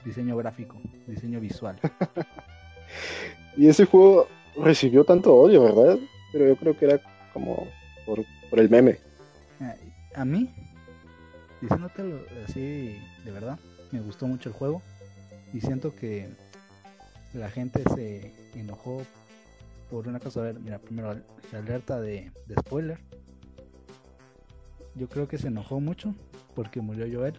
diseño 0.04 0.36
gráfico, 0.36 0.76
diseño 1.06 1.40
visual. 1.40 1.78
y 3.56 3.68
ese 3.68 3.86
juego 3.86 4.28
recibió 4.56 5.04
tanto 5.04 5.34
odio, 5.34 5.62
¿verdad? 5.62 5.98
Pero 6.32 6.46
yo 6.46 6.56
creo 6.56 6.76
que 6.76 6.84
era 6.84 7.00
como 7.32 7.66
por, 8.06 8.24
el 8.52 8.70
meme. 8.70 8.98
A 10.14 10.24
mí, 10.24 10.48
diciéndote 11.60 12.02
así 12.44 12.96
de 13.24 13.30
verdad, 13.32 13.58
me 13.90 14.00
gustó 14.00 14.28
mucho 14.28 14.48
el 14.48 14.54
juego 14.54 14.80
y 15.52 15.60
siento 15.60 15.94
que 15.96 16.28
la 17.32 17.50
gente 17.50 17.82
se 17.96 18.32
enojó 18.54 19.02
por 19.94 20.08
una 20.08 20.18
cosa. 20.18 20.40
A 20.40 20.42
ver, 20.42 20.58
mira, 20.58 20.80
primero 20.80 21.14
la 21.52 21.58
alerta 21.58 22.00
de, 22.00 22.32
spoiler. 22.58 22.98
Yo 24.96 25.08
creo 25.08 25.28
que 25.28 25.38
se 25.38 25.46
enojó 25.46 25.78
mucho 25.78 26.14
porque 26.56 26.80
murió 26.80 27.06
Joel 27.12 27.34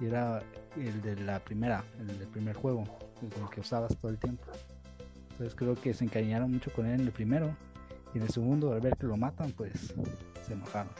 y 0.00 0.06
era 0.06 0.42
el 0.76 1.00
de 1.00 1.14
la 1.22 1.38
primera, 1.38 1.84
el 2.00 2.18
del 2.18 2.26
primer 2.26 2.56
juego, 2.56 2.82
el 3.22 3.50
que 3.50 3.60
usabas 3.60 3.96
todo 3.96 4.10
el 4.10 4.18
tiempo. 4.18 4.42
Entonces 5.30 5.54
creo 5.54 5.76
que 5.76 5.94
se 5.94 6.04
encariñaron 6.04 6.50
mucho 6.50 6.72
con 6.72 6.86
él 6.86 6.94
en 6.94 7.06
el 7.06 7.12
primero 7.12 7.56
y 8.12 8.18
en 8.18 8.24
el 8.24 8.30
segundo 8.30 8.72
al 8.72 8.80
ver 8.80 8.96
que 8.96 9.06
lo 9.06 9.16
matan 9.16 9.52
pues 9.52 9.94
se 10.44 10.52
enojaron. 10.52 10.92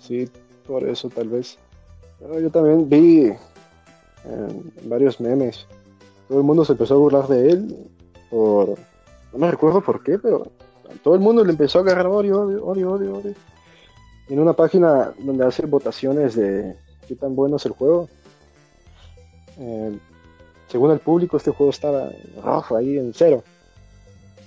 Sí, 0.00 0.28
por 0.66 0.82
eso 0.82 1.10
tal 1.10 1.28
vez. 1.28 1.58
yo 2.20 2.50
también 2.50 2.88
vi 2.88 3.32
en 4.24 4.72
varios 4.88 5.20
memes. 5.20 5.66
Todo 6.28 6.38
el 6.38 6.44
mundo 6.44 6.64
se 6.64 6.72
empezó 6.72 6.94
a 6.94 6.98
burlar 6.98 7.28
de 7.28 7.50
él 7.50 7.76
por... 8.30 8.76
No 9.32 9.38
me 9.38 9.50
recuerdo 9.50 9.80
por 9.80 10.02
qué, 10.02 10.18
pero 10.18 10.50
todo 11.02 11.14
el 11.14 11.20
mundo 11.20 11.44
le 11.44 11.52
empezó 11.52 11.78
a 11.78 11.82
agarrar 11.82 12.06
odio, 12.06 12.42
odio, 12.42 12.64
odio, 12.64 12.92
odio, 12.92 13.14
odio. 13.14 13.34
En 14.28 14.38
una 14.38 14.52
página 14.52 15.12
donde 15.18 15.44
hace 15.44 15.66
votaciones 15.66 16.34
de 16.36 16.76
qué 17.08 17.16
tan 17.16 17.34
bueno 17.34 17.56
es 17.56 17.66
el 17.66 17.72
juego, 17.72 18.08
eh, 19.58 19.98
según 20.68 20.90
el 20.90 21.00
público, 21.00 21.36
este 21.36 21.50
juego 21.50 21.70
estaba 21.70 22.10
rojo 22.42 22.76
ahí 22.76 22.96
en 22.96 23.12
cero. 23.14 23.44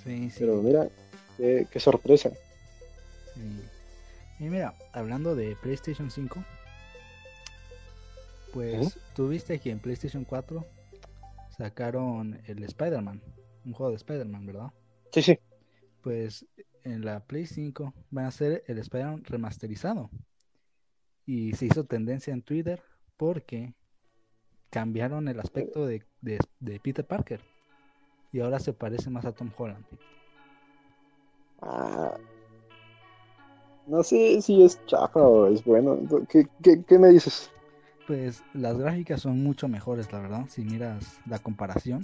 Pero 0.04 0.62
mira, 0.62 0.88
qué, 1.38 1.80
sorpresa. 1.80 2.32
Y 4.40 4.44
mira, 4.46 4.74
hablando 4.94 5.36
de 5.36 5.56
PlayStation 5.62 6.12
5, 6.12 6.44
pues 8.54 8.98
tuviste 9.16 9.60
que 9.60 9.72
en 9.72 9.80
PlayStation 9.80 10.26
4 10.26 10.66
sacaron 11.58 12.40
el 12.46 12.64
Spider-Man, 12.64 13.22
un 13.66 13.74
juego 13.74 13.92
de 13.92 13.98
Spider-Man, 13.98 14.46
¿verdad? 14.46 14.72
Sí, 15.12 15.22
sí. 15.22 15.40
Pues 16.02 16.46
en 16.84 17.04
la 17.04 17.22
Play 17.22 17.46
5 17.46 17.94
van 18.12 18.26
a 18.26 18.32
ser 18.32 18.64
el 18.68 18.78
Spider-Man 18.78 19.24
remasterizado. 19.26 20.10
Y 21.26 21.54
se 21.54 21.66
hizo 21.66 21.86
tendencia 21.86 22.34
en 22.34 22.44
Twitter 22.44 22.82
porque 23.18 23.74
cambiaron 24.70 25.28
el 25.28 25.40
aspecto 25.40 25.88
de, 25.88 26.04
Peter 26.84 27.06
Parker 27.06 27.42
y 28.32 28.42
ahora 28.42 28.60
se 28.60 28.74
parece 28.74 29.10
más 29.10 29.26
a 29.26 29.32
Tom 29.32 29.50
Holland. 29.58 29.86
Ah, 31.62 32.18
no 33.88 34.04
sé 34.04 34.42
si 34.42 34.64
es 34.64 34.84
chafa 34.86 35.22
o 35.22 35.48
es 35.48 35.64
bueno. 35.64 35.98
¿Qué, 36.28 36.48
me 37.00 37.10
dices? 37.10 37.52
Pues 38.08 38.44
las 38.54 38.78
gráficas 38.78 39.22
son 39.22 39.42
mucho 39.42 39.68
mejores, 39.68 40.12
la 40.12 40.20
verdad, 40.20 40.46
si 40.50 40.64
miras 40.64 41.20
la 41.26 41.40
comparación. 41.40 42.02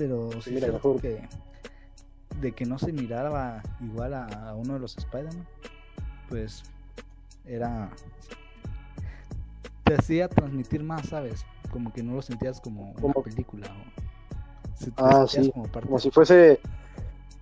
Pero 0.00 0.30
sí, 0.40 0.52
mira, 0.52 0.68
mejor. 0.68 1.00
que 1.00 1.28
de 2.40 2.52
que 2.52 2.64
no 2.64 2.78
se 2.78 2.90
miraba 2.90 3.62
igual 3.80 4.14
a, 4.14 4.54
uno 4.56 4.74
de 4.74 4.80
los 4.80 4.96
Spider-Man, 4.96 5.46
pues 6.28 6.62
era 7.44 7.90
te 9.84 9.94
hacía 9.94 10.28
transmitir 10.28 10.82
más, 10.82 11.08
¿sabes? 11.08 11.44
como 11.70 11.92
que 11.92 12.02
no 12.02 12.14
lo 12.14 12.22
sentías 12.22 12.60
como 12.60 12.94
una 13.00 13.14
película. 13.14 13.68
ah, 14.96 15.26
sí. 15.28 15.52
Como, 15.52 15.98
si 15.98 16.10
fuese, 16.10 16.60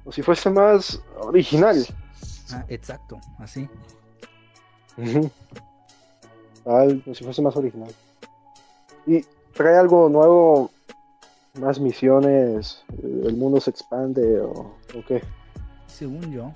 como 0.02 0.12
si 0.12 0.22
fuese 0.22 0.50
más 0.50 1.00
original. 1.20 1.86
Ah, 2.52 2.64
exacto, 2.68 3.20
así. 3.38 3.68
como 6.64 7.14
si 7.14 7.24
fuese 7.24 7.42
más 7.42 7.56
original. 7.56 7.94
Y 9.06 9.24
trae 9.54 9.76
algo 9.76 10.08
nuevo, 10.08 10.70
más 11.58 11.80
misiones, 11.80 12.84
el 13.02 13.36
mundo 13.36 13.60
se 13.60 13.70
expande 13.70 14.40
o, 14.40 14.50
o 14.94 15.04
qué. 15.06 15.22
Según 15.86 16.32
yo, 16.32 16.52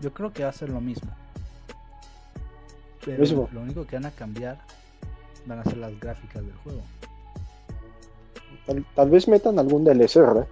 yo 0.00 0.12
creo 0.12 0.32
que 0.32 0.44
va 0.44 0.50
a 0.50 0.52
ser 0.52 0.70
lo 0.70 0.80
mismo. 0.80 1.10
Pero 3.04 3.48
lo 3.52 3.60
único 3.60 3.86
que 3.86 3.96
van 3.96 4.06
a 4.06 4.10
cambiar 4.10 4.58
van 5.46 5.60
a 5.60 5.64
ser 5.64 5.78
las 5.78 5.98
gráficas 5.98 6.44
del 6.44 6.54
juego. 6.56 6.82
Tal, 8.94 9.10
vez 9.10 9.26
metan 9.28 9.58
algún 9.58 9.84
DLC, 9.84 10.16
¿verdad? 10.16 10.46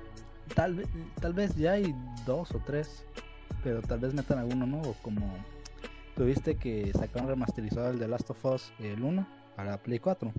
Tal, 0.55 0.87
tal 1.21 1.35
vez 1.35 1.55
ya 1.57 1.73
hay 1.73 1.95
dos 2.25 2.51
o 2.53 2.61
tres, 2.65 3.05
pero 3.63 3.83
tal 3.83 3.99
vez 3.99 4.15
metan 4.15 4.39
alguno 4.39 4.65
nuevo, 4.65 4.97
como 5.03 5.27
tuviste 6.15 6.57
que 6.57 6.91
sacaron 6.93 7.29
remasterizado 7.29 7.91
el 7.91 7.99
de 7.99 8.09
Last 8.09 8.31
of 8.31 8.43
Us 8.47 8.73
el 8.79 9.03
1 9.03 9.27
para 9.55 9.77
Play 9.77 9.99
4. 9.99 10.33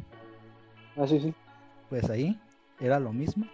Ah, 0.96 1.08
sí, 1.08 1.20
sí. 1.20 1.36
Pues 1.90 2.10
ahí 2.10 2.40
era 2.80 3.00
lo 3.00 3.12
mismo, 3.14 3.46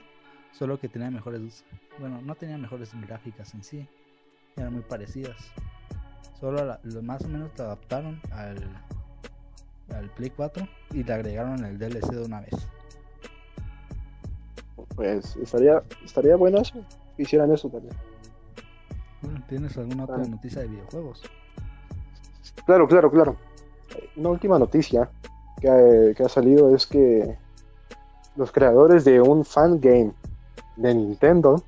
solo 0.51 0.79
que 0.79 0.89
tenía 0.89 1.09
mejores, 1.11 1.63
bueno, 1.99 2.21
no 2.21 2.35
tenía 2.35 2.57
mejores 2.57 2.91
gráficas 3.01 3.53
en 3.53 3.63
sí, 3.63 3.87
eran 4.55 4.73
muy 4.73 4.81
parecidas. 4.83 5.37
Solo 6.39 6.77
lo 6.83 7.01
más 7.01 7.23
o 7.23 7.27
menos 7.29 7.53
te 7.53 7.61
adaptaron 7.61 8.19
al, 8.31 8.57
al 9.95 10.09
Play 10.11 10.29
4 10.31 10.67
y 10.91 11.03
le 11.03 11.13
agregaron 11.13 11.63
el 11.63 11.77
DLC 11.79 12.09
de 12.11 12.25
una 12.25 12.41
vez 12.41 12.53
pues 14.95 15.35
estaría 15.37 15.81
estaría 16.05 16.35
bueno 16.35 16.59
eso 16.59 16.85
hicieran 17.17 17.51
eso 17.51 17.67
también 17.69 17.95
¿Tienes 19.47 19.75
alguna 19.77 20.03
otra 20.03 20.17
Ah. 20.17 20.27
noticia 20.27 20.61
de 20.61 20.67
videojuegos? 20.67 21.21
Claro, 22.65 22.87
claro, 22.87 23.09
claro. 23.09 23.37
Una 24.17 24.29
última 24.29 24.59
noticia 24.59 25.09
que 25.61 25.69
ha, 25.69 26.13
que 26.13 26.23
ha 26.23 26.29
salido 26.29 26.75
es 26.75 26.85
que 26.85 27.37
los 28.35 28.51
creadores 28.51 29.03
de 29.05 29.21
un 29.21 29.45
fan 29.45 29.79
game 29.79 30.11
de 30.75 30.93
Nintendo 30.95 31.61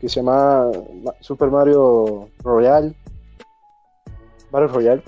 que 0.00 0.08
se 0.08 0.16
llama 0.16 0.66
Ma- 1.02 1.14
Super 1.20 1.50
Mario 1.50 2.28
Royale, 2.42 2.94
Mario 4.52 4.68
Royale, 4.68 5.02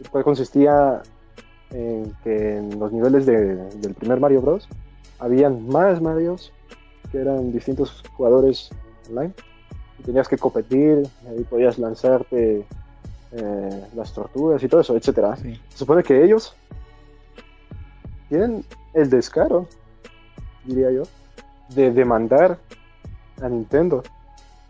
el 0.00 0.08
cual 0.10 0.24
consistía 0.24 1.02
en 1.70 2.12
que 2.24 2.56
en 2.56 2.78
los 2.80 2.90
niveles 2.92 3.26
de- 3.26 3.56
del 3.76 3.94
primer 3.94 4.18
Mario 4.20 4.40
Bros. 4.42 4.68
habían 5.18 5.68
más 5.68 6.00
Marios 6.00 6.52
que 7.12 7.18
eran 7.20 7.52
distintos 7.52 8.02
jugadores 8.16 8.70
online 9.10 9.34
y 9.98 10.02
tenías 10.02 10.28
que 10.28 10.38
competir, 10.38 11.02
y 11.24 11.28
ahí 11.28 11.44
podías 11.44 11.78
lanzarte 11.78 12.64
eh, 13.32 13.84
las 13.94 14.12
tortugas 14.12 14.60
y 14.64 14.68
todo 14.68 14.80
eso, 14.80 14.96
etcétera. 14.96 15.36
Sí. 15.36 15.60
Se 15.68 15.78
supone 15.78 16.02
que 16.02 16.24
ellos 16.24 16.54
tienen 18.30 18.64
el 18.94 19.10
descaro, 19.10 19.66
diría 20.64 20.90
yo, 20.90 21.02
de 21.68 21.90
demandar 21.92 22.58
a 23.42 23.48
Nintendo, 23.48 24.02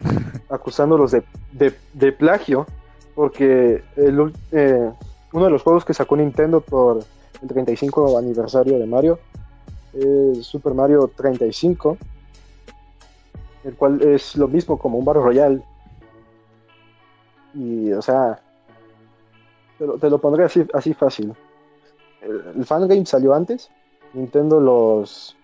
acusándolos 0.49 1.13
de, 1.13 1.23
de- 1.53 1.77
de 1.93 2.11
plagio, 2.13 2.67
porque 3.15 3.85
el 3.97 4.33
eh, 4.51 4.91
uno 5.33 5.45
de 5.45 5.51
los 5.51 5.63
juegos 5.63 5.85
que 5.85 5.95
sacó 5.95 6.17
Nintendo 6.17 6.61
por 6.61 7.05
el 7.43 7.49
35 7.49 8.19
aniversario 8.19 8.79
de 8.79 8.87
Mario 8.87 9.19
es 9.93 10.45
Super 10.47 10.73
Mario 10.75 11.11
35, 11.15 11.97
el 13.65 13.75
cual 13.75 14.01
es 14.03 14.37
lo 14.37 14.49
mismo 14.49 14.79
como 14.79 14.99
un 14.99 15.05
Battle 15.05 15.23
Royale. 15.23 15.63
Y, 17.55 17.93
o 17.93 18.01
sea, 18.01 18.41
te 19.79 19.87
lo, 19.87 19.99
te 19.99 20.09
lo 20.09 20.19
pondré 20.19 20.45
así, 20.45 20.65
así 20.73 20.95
fácil. 20.95 21.35
El, 22.23 22.43
el 22.57 22.65
fangame 22.65 23.07
salió 23.07 23.35
antes. 23.35 23.71
Nintendo 24.13 24.61
los 24.61 25.37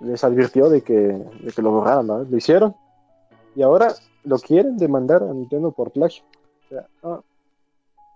les 0.00 0.22
advirtió 0.24 0.68
de 0.68 0.82
que, 0.82 0.94
de 0.94 1.52
que 1.54 1.62
lo 1.62 1.70
borraran, 1.70 2.06
¿no? 2.06 2.22
Lo 2.22 2.36
hicieron. 2.36 2.74
Y 3.54 3.62
ahora 3.62 3.94
lo 4.24 4.38
quieren 4.38 4.76
demandar 4.76 5.22
a 5.22 5.32
Nintendo 5.32 5.72
por 5.72 5.90
plagio. 5.92 6.24
O 6.66 6.68
sea, 6.68 6.86
no, 7.02 7.24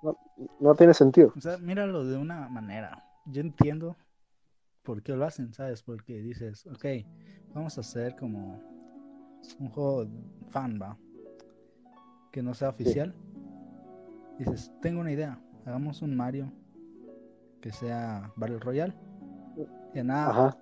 no, 0.02 0.19
no 0.59 0.75
tiene 0.75 0.92
sentido. 0.95 1.33
O 1.37 1.40
sea, 1.40 1.57
míralo 1.59 2.04
de 2.04 2.16
una 2.16 2.49
manera. 2.49 3.04
Yo 3.26 3.40
entiendo 3.40 3.97
por 4.83 5.02
qué 5.02 5.12
lo 5.16 5.25
hacen, 5.25 5.54
¿sabes? 5.54 5.83
Porque 5.83 6.21
dices, 6.21 6.66
ok, 6.66 6.85
vamos 7.54 7.78
a 7.78 7.80
hacer 7.80 8.16
como 8.16 8.61
un 9.59 9.69
juego 9.71 10.07
fan, 10.50 10.78
¿va? 10.80 10.99
Que 12.30 12.42
no 12.42 12.54
sea 12.54 12.69
oficial. 12.69 13.14
Dices, 14.38 14.73
tengo 14.83 15.00
una 15.00 15.12
idea. 15.12 15.38
Hagamos 15.64 16.02
un 16.02 16.16
Mario 16.16 16.52
que 17.61 17.73
sea 17.73 18.31
Battle 18.37 18.59
Royale. 18.59 18.95
Y 19.95 20.02
nada, 20.02 20.31
Ajá. 20.31 20.57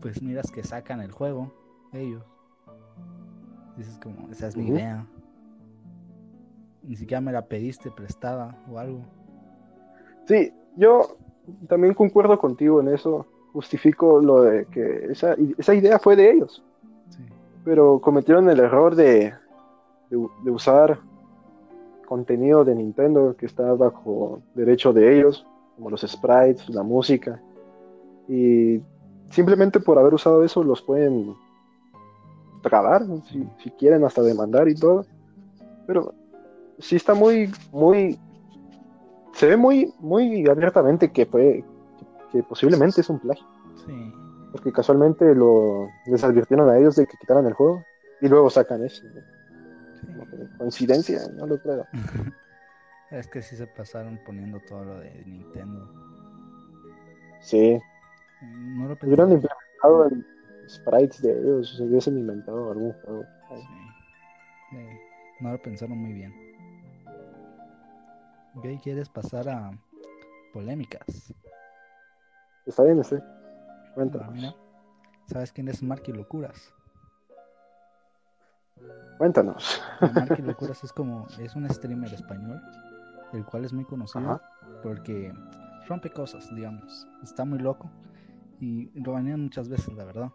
pues 0.00 0.20
miras 0.22 0.50
que 0.50 0.62
sacan 0.62 1.00
el 1.00 1.12
juego, 1.12 1.52
ellos. 1.92 2.24
Dices 3.76 3.98
como, 4.02 4.30
esa 4.30 4.48
es 4.48 4.56
mi 4.56 4.68
idea. 4.68 5.06
Ni 6.82 6.96
siquiera 6.96 7.20
me 7.20 7.32
la 7.32 7.46
pediste 7.46 7.90
prestada 7.90 8.56
o 8.70 8.78
algo. 8.78 9.00
Sí, 10.24 10.52
yo 10.76 11.16
también 11.68 11.94
concuerdo 11.94 12.38
contigo 12.38 12.80
en 12.80 12.88
eso. 12.88 13.26
Justifico 13.52 14.20
lo 14.20 14.42
de 14.42 14.66
que 14.66 15.06
esa, 15.12 15.34
esa 15.56 15.74
idea 15.74 15.98
fue 15.98 16.16
de 16.16 16.30
ellos. 16.32 16.62
Sí. 17.10 17.22
pero 17.64 18.00
cometieron 18.00 18.50
el 18.50 18.58
error 18.58 18.96
de, 18.96 19.32
de, 20.10 20.28
de 20.44 20.50
usar 20.50 20.98
contenido 22.06 22.64
de 22.64 22.74
Nintendo 22.74 23.36
que 23.36 23.46
está 23.46 23.72
bajo 23.74 24.42
derecho 24.54 24.92
de 24.92 25.16
ellos, 25.18 25.46
como 25.76 25.90
los 25.90 26.00
sprites, 26.02 26.68
la 26.70 26.82
música, 26.82 27.40
y 28.28 28.80
simplemente 29.30 29.78
por 29.78 29.98
haber 29.98 30.14
usado 30.14 30.42
eso 30.42 30.64
los 30.64 30.82
pueden 30.82 31.34
trabar, 32.62 33.02
si, 33.30 33.46
si 33.62 33.70
quieren 33.72 34.04
hasta 34.04 34.22
demandar 34.22 34.68
y 34.68 34.74
todo, 34.74 35.04
pero 35.86 36.12
sí 36.78 36.96
está 36.96 37.14
muy, 37.14 37.50
muy, 37.72 38.18
se 39.34 39.46
ve 39.46 39.56
muy, 39.56 39.92
muy 40.00 40.48
abiertamente 40.48 41.12
que 41.12 41.26
fue, 41.26 41.64
que 42.32 42.42
posiblemente 42.42 43.00
es 43.02 43.08
un 43.08 43.20
plagio 43.20 43.46
Sí. 43.86 44.12
porque 44.50 44.72
casualmente 44.72 45.32
lo, 45.34 45.86
les 46.06 46.24
advirtieron 46.24 46.68
a 46.70 46.78
ellos 46.78 46.96
de 46.96 47.06
que 47.06 47.16
quitaran 47.18 47.46
el 47.46 47.52
juego 47.52 47.84
y 48.20 48.28
luego 48.28 48.50
sacan 48.50 48.82
eso. 48.84 49.02
coincidencia, 50.58 51.20
no 51.36 51.46
lo 51.46 51.58
creo. 51.58 51.84
Es 53.10 53.28
que 53.28 53.40
sí 53.42 53.56
se 53.56 53.66
pasaron 53.68 54.18
poniendo 54.26 54.58
todo 54.68 54.84
lo 54.84 54.98
de 54.98 55.10
Nintendo. 55.24 55.88
Sí, 57.40 57.78
No 58.42 58.88
lo 58.88 58.96
pensé. 58.96 59.06
hubieran 59.06 59.32
implementado 59.32 60.06
el 60.06 60.26
sprites 60.68 61.22
de 61.22 61.38
ellos, 61.38 61.76
se 61.76 61.82
hubiesen 61.84 62.18
inventado 62.18 62.72
algún 62.72 62.92
juego. 62.92 63.24
Sí. 63.48 63.62
Sí. 64.70 64.86
No 65.40 65.52
lo 65.52 65.62
pensaron 65.62 65.98
muy 65.98 66.12
bien. 66.12 66.32
Ok, 68.56 68.66
¿quieres 68.82 69.08
pasar 69.08 69.48
a 69.48 69.70
polémicas? 70.52 71.32
Está 72.64 72.82
bien, 72.82 72.98
este. 72.98 73.22
Cuéntanos. 73.94 74.32
mira. 74.32 74.54
¿Sabes 75.26 75.52
quién 75.52 75.68
es 75.68 75.82
Marky 75.82 76.12
Locuras? 76.12 76.72
Cuéntanos. 79.18 79.80
Marky 80.14 80.42
Locuras 80.42 80.82
es 80.84 80.92
como, 80.92 81.26
es 81.40 81.54
un 81.56 81.68
streamer 81.70 82.12
español, 82.12 82.60
el 83.32 83.44
cual 83.44 83.64
es 83.64 83.72
muy 83.72 83.84
conocido 83.84 84.30
Ajá. 84.30 84.42
porque 84.82 85.32
rompe 85.88 86.10
cosas, 86.10 86.48
digamos. 86.54 87.06
Está 87.22 87.44
muy 87.44 87.58
loco 87.58 87.90
y 88.60 88.90
lo 89.00 89.12
banean 89.12 89.42
muchas 89.42 89.68
veces, 89.68 89.94
la 89.94 90.04
verdad. 90.04 90.30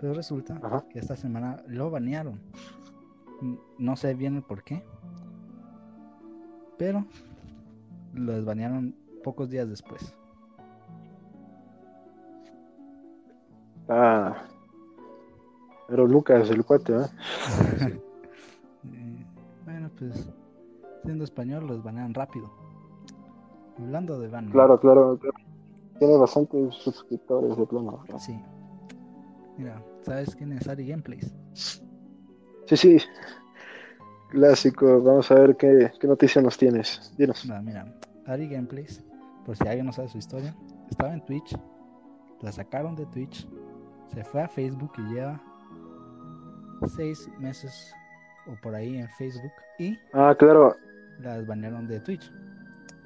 Pero 0.00 0.14
resulta 0.14 0.58
Ajá. 0.62 0.84
que 0.88 0.98
esta 0.98 1.16
semana 1.16 1.62
lo 1.66 1.90
banearon. 1.90 2.40
No 3.78 3.96
sé 3.96 4.14
bien 4.14 4.36
el 4.36 4.42
por 4.42 4.62
qué, 4.62 4.82
pero 6.78 7.04
lo 8.14 8.32
desbanearon 8.32 8.94
pocos 9.22 9.50
días 9.50 9.68
después. 9.68 10.14
Ah. 13.88 14.36
Pero 15.88 16.06
Lucas, 16.06 16.50
el 16.50 16.64
cuate, 16.64 16.94
¿eh? 16.94 17.06
Eh, 18.92 19.26
bueno, 19.64 19.90
pues 19.98 20.30
siendo 21.06 21.24
español 21.24 21.66
los 21.66 21.82
banean 21.82 22.12
rápido. 22.12 22.50
Hablando 23.78 24.18
de 24.18 24.28
ban. 24.28 24.50
Claro, 24.50 24.78
claro, 24.78 25.18
claro. 25.18 25.36
Tiene 25.98 26.16
bastantes 26.18 26.74
suscriptores 26.74 27.56
de 27.56 27.66
plano. 27.66 28.04
¿no? 28.10 28.18
Sí. 28.18 28.38
Mira, 29.56 29.82
¿sabes 30.02 30.34
quién 30.36 30.52
es 30.52 30.68
Ari 30.68 30.86
Gameplays? 30.86 31.34
Sí, 31.54 32.76
sí. 32.76 32.98
Clásico. 34.30 35.02
Vamos 35.02 35.30
a 35.30 35.34
ver 35.36 35.56
qué, 35.56 35.90
qué 35.98 36.06
noticia 36.06 36.42
nos 36.42 36.58
tienes. 36.58 37.14
Dinos. 37.16 37.48
Mira, 37.62 37.86
Ari 38.26 38.48
Gameplays, 38.48 39.02
por 39.44 39.56
si 39.56 39.66
alguien 39.66 39.86
no 39.86 39.92
sabe 39.92 40.08
su 40.08 40.18
historia, 40.18 40.54
estaba 40.90 41.14
en 41.14 41.24
Twitch, 41.24 41.56
la 42.42 42.52
sacaron 42.52 42.96
de 42.96 43.06
Twitch, 43.06 43.48
se 44.12 44.24
fue 44.24 44.42
a 44.42 44.48
Facebook 44.48 44.92
y 44.98 45.14
lleva 45.14 45.40
seis 46.96 47.28
meses 47.38 47.94
o 48.46 48.60
por 48.62 48.74
ahí 48.74 48.98
en 48.98 49.08
Facebook 49.10 49.52
y 49.78 49.96
Ah, 50.12 50.34
claro. 50.38 50.74
La 51.20 51.38
desbanearon 51.38 51.86
de 51.86 52.00
Twitch. 52.00 52.30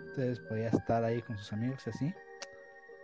Entonces 0.00 0.40
podía 0.40 0.68
estar 0.68 1.04
ahí 1.04 1.22
con 1.22 1.36
sus 1.38 1.52
amigos 1.52 1.86
y 1.86 1.90
así. 1.90 2.14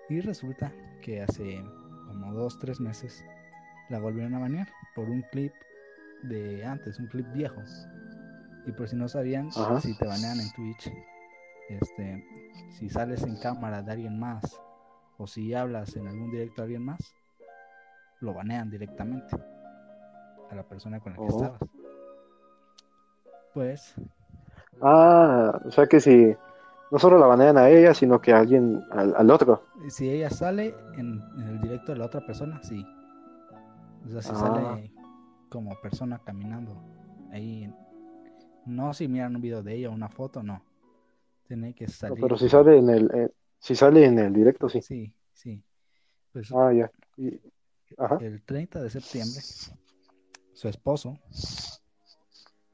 Y 0.09 0.21
resulta 0.21 0.73
que 1.03 1.23
hace 1.23 1.63
como 2.09 2.33
dos, 2.33 2.59
tres 2.59 2.81
meses 2.81 3.25
la 3.89 3.99
volvieron 3.99 4.35
a 4.35 4.39
banear 4.41 4.69
por 4.95 5.09
un 5.09 5.23
clip 5.33 5.53
de 6.23 6.65
antes, 6.65 6.99
un 6.99 7.07
clip 7.07 7.27
viejo. 7.33 7.63
Y 8.67 8.73
por 8.73 8.89
si 8.89 8.97
no 8.97 9.09
sabían, 9.09 9.49
Ajá. 9.57 9.81
si 9.81 9.97
te 9.97 10.07
banean 10.07 10.41
en 10.41 10.51
Twitch, 10.53 10.93
este, 11.69 12.25
si 12.79 12.89
sales 12.89 13.23
en 13.23 13.37
cámara 13.37 13.83
de 13.83 13.93
alguien 13.93 14.19
más 14.19 14.43
o 15.19 15.27
si 15.27 15.55
hablas 15.55 15.95
en 15.97 16.09
algún 16.09 16.31
directo 16.31 16.63
a 16.63 16.65
alguien 16.65 16.85
más, 16.85 17.15
lo 18.21 18.35
banean 18.35 18.71
directamente 18.71 19.37
a 20.51 20.55
la 20.55 20.63
persona 20.65 20.99
con 21.01 21.13
la 21.13 21.19
que 21.19 21.25
Oh. 21.25 21.29
estabas. 21.29 21.61
Pues 23.55 23.95
Ah, 24.81 25.61
o 25.65 25.71
sea 25.71 25.87
que 25.87 26.01
si 26.01 26.35
no 26.91 26.99
solo 26.99 27.19
la 27.19 27.27
banean 27.27 27.59
a 27.59 27.69
ella, 27.71 27.95
sino 27.95 28.21
que 28.21 28.33
a 28.33 28.39
alguien, 28.39 28.85
al, 28.91 29.15
al 29.17 29.31
otro. 29.31 29.63
Si 29.89 30.09
ella 30.09 30.31
sale 30.31 30.75
en, 30.95 31.23
en 31.39 31.49
el 31.49 31.61
directo 31.61 31.93
de 31.93 31.99
la 31.99 32.07
otra 32.07 32.21
persona, 32.25 32.61
sí. 32.63 32.85
O 34.07 34.09
sea, 34.11 34.23
si 34.23 34.31
Ah. 34.33 34.35
sale 34.37 34.93
como 35.49 35.81
persona 35.81 36.21
caminando 36.25 36.77
ahí. 37.33 37.73
No 38.67 38.93
si 38.95 39.07
miran 39.09 39.37
un 39.37 39.43
video 39.43 39.63
de 39.63 39.75
ella 39.75 39.91
o 39.91 39.93
una 39.93 40.09
foto, 40.09 40.43
no. 40.43 40.63
Tiene 41.47 41.73
que 41.75 41.87
No, 41.87 41.93
salir. 41.93 42.21
pero 42.21 42.37
si 42.37 42.49
sale 42.49 42.79
en 42.79 42.91
el, 42.91 43.11
eh, 43.15 43.31
si 43.59 43.75
sale 43.77 44.05
en 44.05 44.19
el 44.19 44.33
directo, 44.33 44.69
sí. 44.69 44.83
Sí, 44.83 45.13
sí. 45.33 45.63
Pues 46.33 46.53
Ah, 46.53 46.73
ya. 46.73 46.91
Y- 47.17 47.41
ajá. 47.97 48.19
el 48.21 48.43
30 48.43 48.83
de 48.83 48.91
septiembre, 48.91 49.41
su 50.53 50.69
esposo 50.69 51.19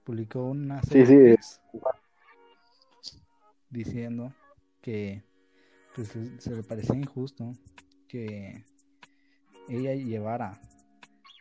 publicó 0.05 0.45
una 0.47 0.83
Sí, 0.83 0.89
serie 0.89 1.07
sí, 1.07 1.15
de 1.17 1.25
tweets 1.35 1.61
diciendo 3.73 4.33
que 4.81 5.25
pues, 5.95 6.17
se 6.39 6.55
le 6.55 6.63
parecía 6.63 6.97
injusto 6.97 7.53
que 8.09 8.65
ella 9.69 9.95
llevara 9.95 10.61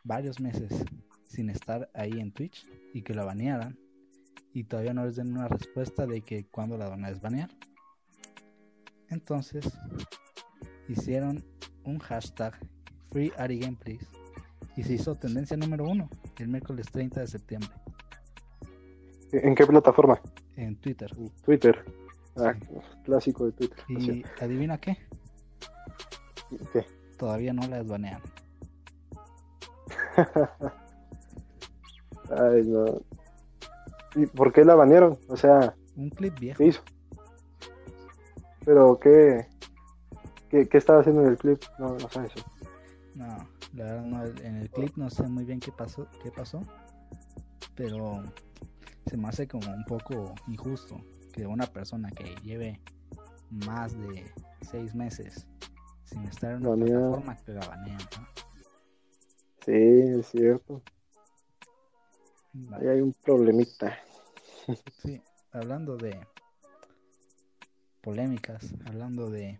varios 0.04 0.39
meses 0.39 0.72
sin 1.28 1.50
estar 1.50 1.89
ahí 1.94 2.20
en 2.20 2.32
Twitch 2.32 2.67
y 2.94 3.02
que 3.04 3.13
la 3.13 3.26
banearan 3.26 3.78
y 4.54 4.63
todavía 4.63 4.94
no 4.94 5.06
les 5.06 5.15
den 5.15 5.32
una 5.32 5.48
respuesta 5.48 6.06
de 6.06 6.22
que 6.22 6.46
cuándo 6.46 6.78
la 6.78 6.89
van 6.89 7.06
a 7.06 7.10
desbanear. 7.10 7.50
Entonces 9.10 9.65
hicieron 10.88 11.44
un 11.84 12.00
hashtag 12.00 12.54
Free 13.12 13.32
Ari 13.38 13.60
Gameplays 13.60 14.08
y 14.76 14.84
se 14.84 14.94
hizo 14.94 15.15
tendencia 15.15 15.58
número 15.58 15.86
uno 15.86 16.10
el 16.41 16.48
miércoles 16.48 16.88
30 16.91 17.20
de 17.22 17.28
septiembre 17.28 17.70
¿En 19.32 19.56
qué 19.56 19.65
plataforma? 19.65 20.20
en 20.58 20.76
Twitter. 20.76 21.10
Twitter. 21.44 21.86
Ah, 22.38 22.54
clásico 23.04 23.46
de 23.46 23.52
Twitter. 23.52 23.78
Y 23.89 24.24
adivina 24.41 24.78
qué, 24.78 24.98
¿Qué? 26.72 26.86
todavía 27.17 27.54
no 27.54 27.67
la 27.67 27.78
desbanean. 27.78 28.22
Ay, 32.30 32.63
no. 32.65 33.02
¿Y 34.15 34.26
por 34.28 34.54
qué 34.54 34.63
la 34.63 34.76
banearon? 34.76 35.17
O 35.28 35.36
sea, 35.36 35.76
Un 35.96 36.10
clip 36.10 36.39
viejo. 36.39 36.58
¿qué 36.58 36.67
hizo? 36.67 36.82
Pero, 38.65 38.98
¿qué, 39.00 39.48
qué, 40.50 40.67
qué 40.67 40.78
estaba 40.78 41.00
haciendo 41.00 41.22
en 41.22 41.28
el 41.30 41.38
clip? 41.38 41.62
No, 41.80 41.89
no 41.98 42.10
sabes. 42.10 42.32
No, 43.15 43.28
la 43.74 43.84
verdad 43.86 44.06
no, 44.06 44.26
en 44.26 44.58
el 44.58 44.70
clip 44.70 44.96
no 44.96 45.10
sé 45.10 45.28
muy 45.28 45.44
bien 45.44 45.60
qué 45.60 45.72
pasó, 45.72 46.08
qué 46.24 46.32
pasó, 46.32 46.62
pero 47.76 48.24
se 49.06 49.17
me 49.17 49.28
hace 49.28 49.48
como 49.48 49.70
un 49.74 49.84
poco 49.84 50.34
injusto 50.48 51.02
que 51.32 51.46
una 51.48 51.65
persona 51.67 52.10
que 52.12 52.36
lleve 52.44 52.80
más 53.50 53.98
de 53.98 54.32
seis 54.62 54.94
meses 54.96 55.48
sin 56.06 56.24
estar 56.26 56.52
en 56.52 56.58
una 56.65 56.70
Baneada. 56.72 57.10
plataforma 57.12 57.36
que 57.38 57.52
la 57.54 57.67
banean, 57.67 57.98
¿no? 57.98 58.28
Sí, 59.65 59.72
es 60.20 60.28
cierto. 60.28 60.82
Ahí 62.74 62.88
hay 62.88 63.02
un 63.02 63.13
problemita. 63.13 63.98
Sí, 65.02 65.22
hablando 65.52 65.98
de 65.98 66.20
polémicas, 68.02 68.74
hablando 68.86 69.30
de 69.30 69.60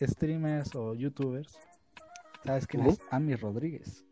streamers 0.00 0.74
o 0.74 0.94
youtubers, 0.94 1.58
¿sabes 2.44 2.66
quién 2.66 2.86
es 2.86 2.98
Ami 3.10 3.34
Rodríguez? 3.34 4.04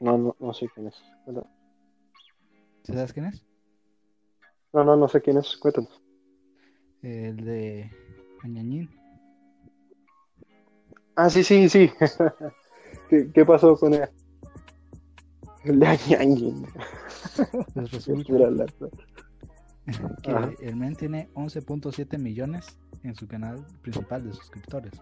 No, 0.00 0.18
no, 0.18 0.36
no 0.40 0.52
sé 0.52 0.68
quién 0.74 0.88
es. 0.88 0.96
Bueno, 1.24 1.46
¿Sí 2.84 2.92
¿Sabes 2.92 3.12
quién 3.12 3.26
es? 3.26 3.44
No, 4.72 4.84
no, 4.84 4.96
no 4.96 5.08
sé 5.08 5.20
quién 5.20 5.38
es. 5.38 5.56
Cuéntanos. 5.56 6.00
El 7.02 7.36
de 7.44 7.90
Añañín. 8.42 8.90
Ah, 11.16 11.28
sí, 11.28 11.44
sí, 11.44 11.68
sí. 11.68 11.90
¿Qué, 13.08 13.30
qué 13.32 13.44
pasó 13.44 13.76
con 13.76 13.94
él? 13.94 14.08
Ñañin. 15.64 16.66
Pues 17.74 17.90
Qué 17.90 17.96
resulta 17.96 18.34
que 20.22 20.30
Ajá. 20.30 20.50
el 20.60 20.76
men 20.76 20.94
tiene 20.96 21.28
11.7 21.34 22.18
millones 22.18 22.78
en 23.02 23.14
su 23.14 23.26
canal 23.28 23.64
principal 23.82 24.24
de 24.24 24.32
suscriptores. 24.32 24.92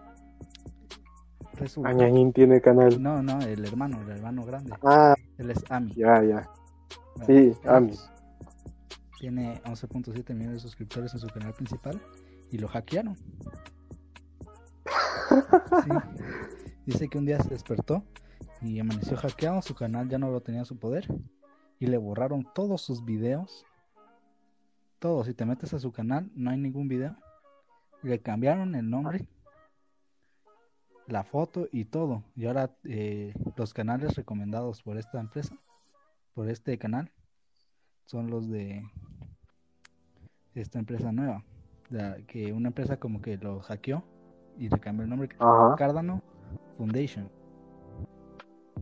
Resulta- 1.55 1.91
Ah, 1.91 1.95
tiene 2.33 2.61
canal. 2.61 3.01
No, 3.03 3.23
no, 3.23 3.41
el 3.41 3.65
hermano, 3.65 4.01
el 4.03 4.11
hermano 4.11 4.45
grande. 4.45 4.73
Ah, 4.83 5.15
Él 5.39 5.51
es 5.51 5.63
Ami. 5.71 5.93
ya, 5.95 6.23
ya. 6.25 6.49
Bueno, 7.17 7.27
Sí, 7.27 7.53
Ami. 7.67 7.93
Tiene 9.21 9.63
11.7 9.65 10.35
millones 10.35 10.55
de 10.55 10.61
suscriptores 10.61 11.13
en 11.13 11.21
su 11.21 11.27
canal 11.27 11.53
principal 11.53 12.01
y 12.51 12.57
lo 12.57 12.69
hackearon. 12.69 13.17
Sí. 15.85 15.91
Dice 16.87 17.09
que 17.09 17.19
un 17.19 17.25
día 17.25 17.39
se 17.39 17.51
despertó 17.51 18.03
y 18.61 18.81
amaneció 18.81 19.17
hackeado, 19.17 19.63
su 19.63 19.77
canal 19.77 20.09
ya 20.09 20.19
no 20.19 20.29
lo 20.29 20.41
tenía 20.41 20.63
en 20.63 20.67
su 20.67 20.77
poder 20.77 21.07
y 21.79 21.87
le 21.87 21.99
borraron 21.99 22.49
todos 22.53 22.83
sus 22.83 23.05
videos. 23.05 23.65
Todos, 24.99 25.27
si 25.27 25.35
te 25.35 25.45
metes 25.45 25.73
a 25.75 25.79
su 25.79 25.93
canal 25.93 26.31
no 26.35 26.51
hay 26.51 26.57
ningún 26.57 26.89
video. 26.89 27.17
Le 28.03 28.21
cambiaron 28.21 28.75
el 28.75 28.91
nombre, 28.91 29.29
la 31.07 31.23
foto 31.23 31.69
y 31.71 31.85
todo. 31.85 32.25
Y 32.35 32.47
ahora 32.47 32.75
eh, 32.85 33.35
los 33.55 33.73
canales 33.73 34.17
recomendados 34.17 34.83
por 34.83 34.97
esta 34.97 35.21
empresa, 35.21 35.57
por 36.35 36.49
este 36.49 36.77
canal, 36.79 37.13
son 38.07 38.29
los 38.31 38.49
de 38.49 38.83
esta 40.63 40.79
empresa 40.79 41.13
nueva. 41.13 41.45
que 42.27 42.53
una 42.53 42.69
empresa 42.69 42.99
como 42.99 43.21
que 43.21 43.37
lo 43.37 43.61
hackeó 43.61 44.03
y 44.57 44.69
le 44.69 44.79
cambió 44.79 45.05
el 45.05 45.11
nombre. 45.11 45.29
Ajá. 45.39 45.75
Cardano 45.77 46.23
Foundation. 46.77 47.29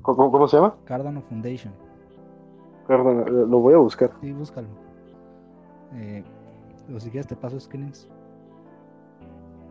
¿Cómo, 0.03 0.31
cómo 0.31 0.49
se 0.49 0.57
llama? 0.57 0.77
Cardano 0.85 1.23
Foundation. 1.23 1.73
Perdón, 2.87 3.25
eh, 3.27 3.31
lo 3.31 3.59
voy 3.61 3.75
a 3.75 3.79
buscar. 3.79 4.11
Sí, 4.21 4.33
búscalo. 4.33 4.69
Eh, 5.95 6.25
o 6.95 6.99
si 6.99 7.11
quieres 7.11 7.27
te 7.27 7.37
paso 7.37 7.59
screens. 7.61 8.09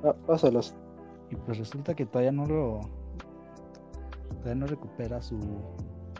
Ah, 0.03 0.13
pásalas. 0.25 0.75
Y 1.29 1.35
pues 1.35 1.57
resulta 1.57 1.95
que 1.95 2.05
todavía 2.05 2.31
no 2.31 2.45
lo. 2.45 2.81
Todavía 4.39 4.55
no 4.55 4.67
recupera 4.67 5.21
su, 5.21 5.39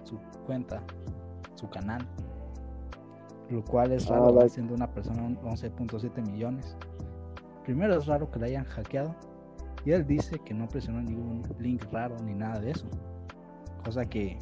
su 0.04 0.18
cuenta, 0.46 0.82
su 1.56 1.70
canal. 1.70 2.08
Lo 3.50 3.64
cual 3.64 3.92
es 3.94 4.10
Ah, 4.12 4.16
raro, 4.16 4.34
vale. 4.34 4.50
siendo 4.50 4.74
una 4.74 4.88
persona 4.88 5.24
un 5.24 5.38
11.7 5.38 6.22
millones. 6.22 6.76
Primero 7.64 7.96
es 7.96 8.06
raro 8.06 8.30
que 8.30 8.40
la 8.40 8.48
hayan 8.48 8.66
hackeado. 8.66 9.16
Y 9.86 9.92
él 9.92 10.06
dice 10.06 10.40
que 10.40 10.54
no 10.54 10.68
presionó 10.68 11.02
ningún 11.02 11.44
link 11.60 11.82
raro 11.92 12.16
ni 12.26 12.34
nada 12.34 12.60
de 12.60 12.72
eso. 12.72 12.86
Cosa 13.86 14.06
que 14.06 14.38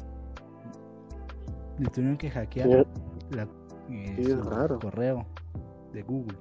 le 1.78 1.88
tuvieron 1.90 2.16
que 2.16 2.30
hackear 2.30 2.86
la- 3.30 3.46
eh, 3.90 4.24
su 4.28 4.42
raro. 4.42 4.78
correo 4.80 5.24
de 5.92 6.02
Google. 6.02 6.36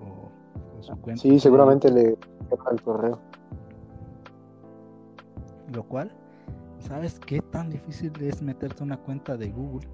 O, 0.00 0.28
o 0.78 0.82
su 0.82 0.96
cuenta. 1.00 1.22
Sí, 1.22 1.40
seguramente 1.40 1.90
le 1.90 2.16
el 2.70 2.82
correo. 2.82 3.18
Lo 5.72 5.82
cual, 5.84 6.12
¿sabes 6.78 7.18
qué 7.20 7.40
tan 7.40 7.70
difícil 7.70 8.12
es 8.20 8.42
meterte 8.42 8.82
una 8.82 8.96
cuenta 8.96 9.36
de 9.36 9.50
Google? 9.50 9.88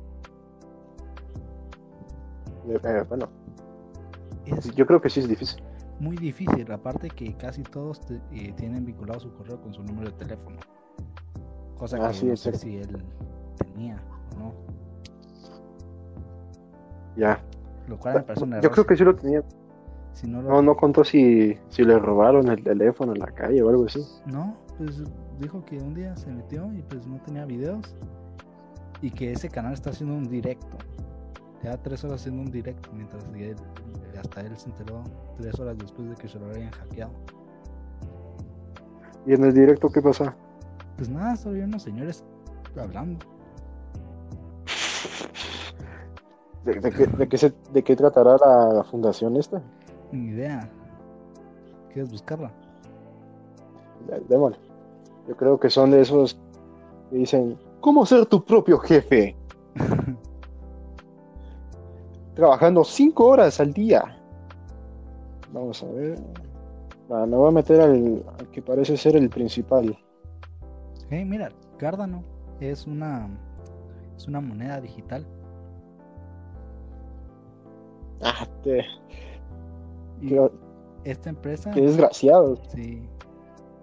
Eh, 2.68 3.04
bueno, 3.08 3.28
Es 4.44 4.74
yo 4.74 4.86
creo 4.86 5.00
que 5.00 5.08
sí 5.10 5.20
es 5.20 5.28
difícil. 5.28 5.62
muy 6.00 6.16
difícil, 6.16 6.70
aparte 6.72 7.10
que 7.10 7.34
casi 7.34 7.62
todos 7.62 8.00
te- 8.00 8.20
eh, 8.32 8.52
tienen 8.56 8.84
vinculado 8.84 9.20
su 9.20 9.32
correo 9.32 9.60
con 9.60 9.72
su 9.72 9.82
número 9.82 10.10
de 10.10 10.16
teléfono. 10.16 10.56
Cosa 11.76 11.96
que 11.98 12.04
Ah, 12.04 12.12
sí, 12.12 12.26
no 12.26 12.36
sé 12.36 12.52
si 12.56 12.76
él 12.76 13.02
tenía 13.58 14.02
o 14.34 14.38
no. 14.38 14.52
Ya. 17.16 17.40
Lo 17.88 17.98
cual 17.98 18.16
me 18.16 18.22
parece 18.22 18.44
un 18.44 18.60
Yo 18.60 18.70
creo 18.70 18.86
que 18.86 18.96
sí 18.96 19.04
lo 19.04 19.14
tenía. 19.14 19.42
Si 20.12 20.26
no, 20.26 20.42
lo- 20.42 20.48
No, 20.48 20.62
no 20.62 20.76
contó 20.76 21.04
si, 21.04 21.56
si 21.68 21.84
le 21.84 21.98
robaron 21.98 22.48
el 22.48 22.62
teléfono 22.62 23.12
en 23.12 23.18
la 23.20 23.26
calle 23.26 23.62
o 23.62 23.68
algo 23.68 23.84
así. 23.84 24.00
No, 24.26 24.56
pues 24.78 25.02
dijo 25.38 25.62
que 25.64 25.78
un 25.78 25.94
día 25.94 26.16
se 26.16 26.30
metió 26.30 26.72
y 26.72 26.82
pues 26.82 27.06
no 27.06 27.18
tenía 27.20 27.44
videos. 27.44 27.94
Y 29.02 29.10
que 29.10 29.32
ese 29.32 29.48
canal 29.50 29.74
está 29.74 29.90
haciendo 29.90 30.16
un 30.16 30.24
directo. 30.24 30.76
Ya 31.62 31.76
tres 31.76 32.04
horas 32.04 32.20
haciendo 32.20 32.42
un 32.42 32.50
directo. 32.50 32.90
Mientras 32.92 33.24
él- 33.34 33.56
hasta 34.18 34.40
él 34.40 34.56
se 34.56 34.68
enteró 34.70 35.02
tres 35.36 35.58
horas 35.58 35.76
después 35.78 36.08
de 36.10 36.14
que 36.16 36.28
se 36.28 36.38
lo 36.38 36.46
habían 36.46 36.70
hackeado. 36.70 37.12
¿Y 39.26 39.34
en 39.34 39.44
el 39.44 39.52
directo 39.54 39.88
qué 39.90 40.00
pasa? 40.00 40.36
Pues 40.96 41.08
nada, 41.08 41.36
solo 41.36 41.62
unos 41.64 41.82
señores 41.82 42.24
hablando. 42.80 43.24
¿De, 46.64 46.80
de 46.80 46.90
qué, 46.92 47.06
de 47.06 47.28
qué 47.28 47.38
se, 47.38 47.52
¿De 47.72 47.82
qué 47.82 47.96
tratará 47.96 48.36
la 48.36 48.84
fundación 48.84 49.36
esta? 49.36 49.62
Ni 50.12 50.30
idea. 50.30 50.68
¿Quieres 51.92 52.10
buscarla? 52.10 52.52
Démosle. 54.28 54.58
Yo 55.28 55.36
creo 55.36 55.58
que 55.58 55.70
son 55.70 55.90
de 55.90 56.00
esos 56.02 56.38
que 57.10 57.16
dicen, 57.18 57.58
¿cómo 57.80 58.06
ser 58.06 58.26
tu 58.26 58.44
propio 58.44 58.78
jefe? 58.78 59.36
Trabajando 62.36 62.84
cinco 62.84 63.28
horas 63.28 63.58
al 63.60 63.72
día. 63.72 64.04
Vamos 65.52 65.82
a 65.82 65.86
ver. 65.86 66.18
Va, 67.10 67.24
me 67.24 67.34
voy 67.34 67.48
a 67.48 67.52
meter 67.52 67.80
al, 67.80 68.22
al 68.38 68.50
que 68.50 68.60
parece 68.60 68.96
ser 68.98 69.16
el 69.16 69.30
principal. 69.30 69.98
Hey, 71.08 71.24
mira, 71.24 71.48
Cardano 71.78 72.22
es 72.60 72.86
una 72.86 73.28
es 74.16 74.28
una 74.28 74.40
moneda 74.42 74.80
digital. 74.82 75.26
Ah, 78.22 78.46
te- 78.62 78.84
esta 81.04 81.30
empresa, 81.30 81.70
qué 81.72 81.80
desgraciado. 81.82 82.56
sí, 82.74 83.08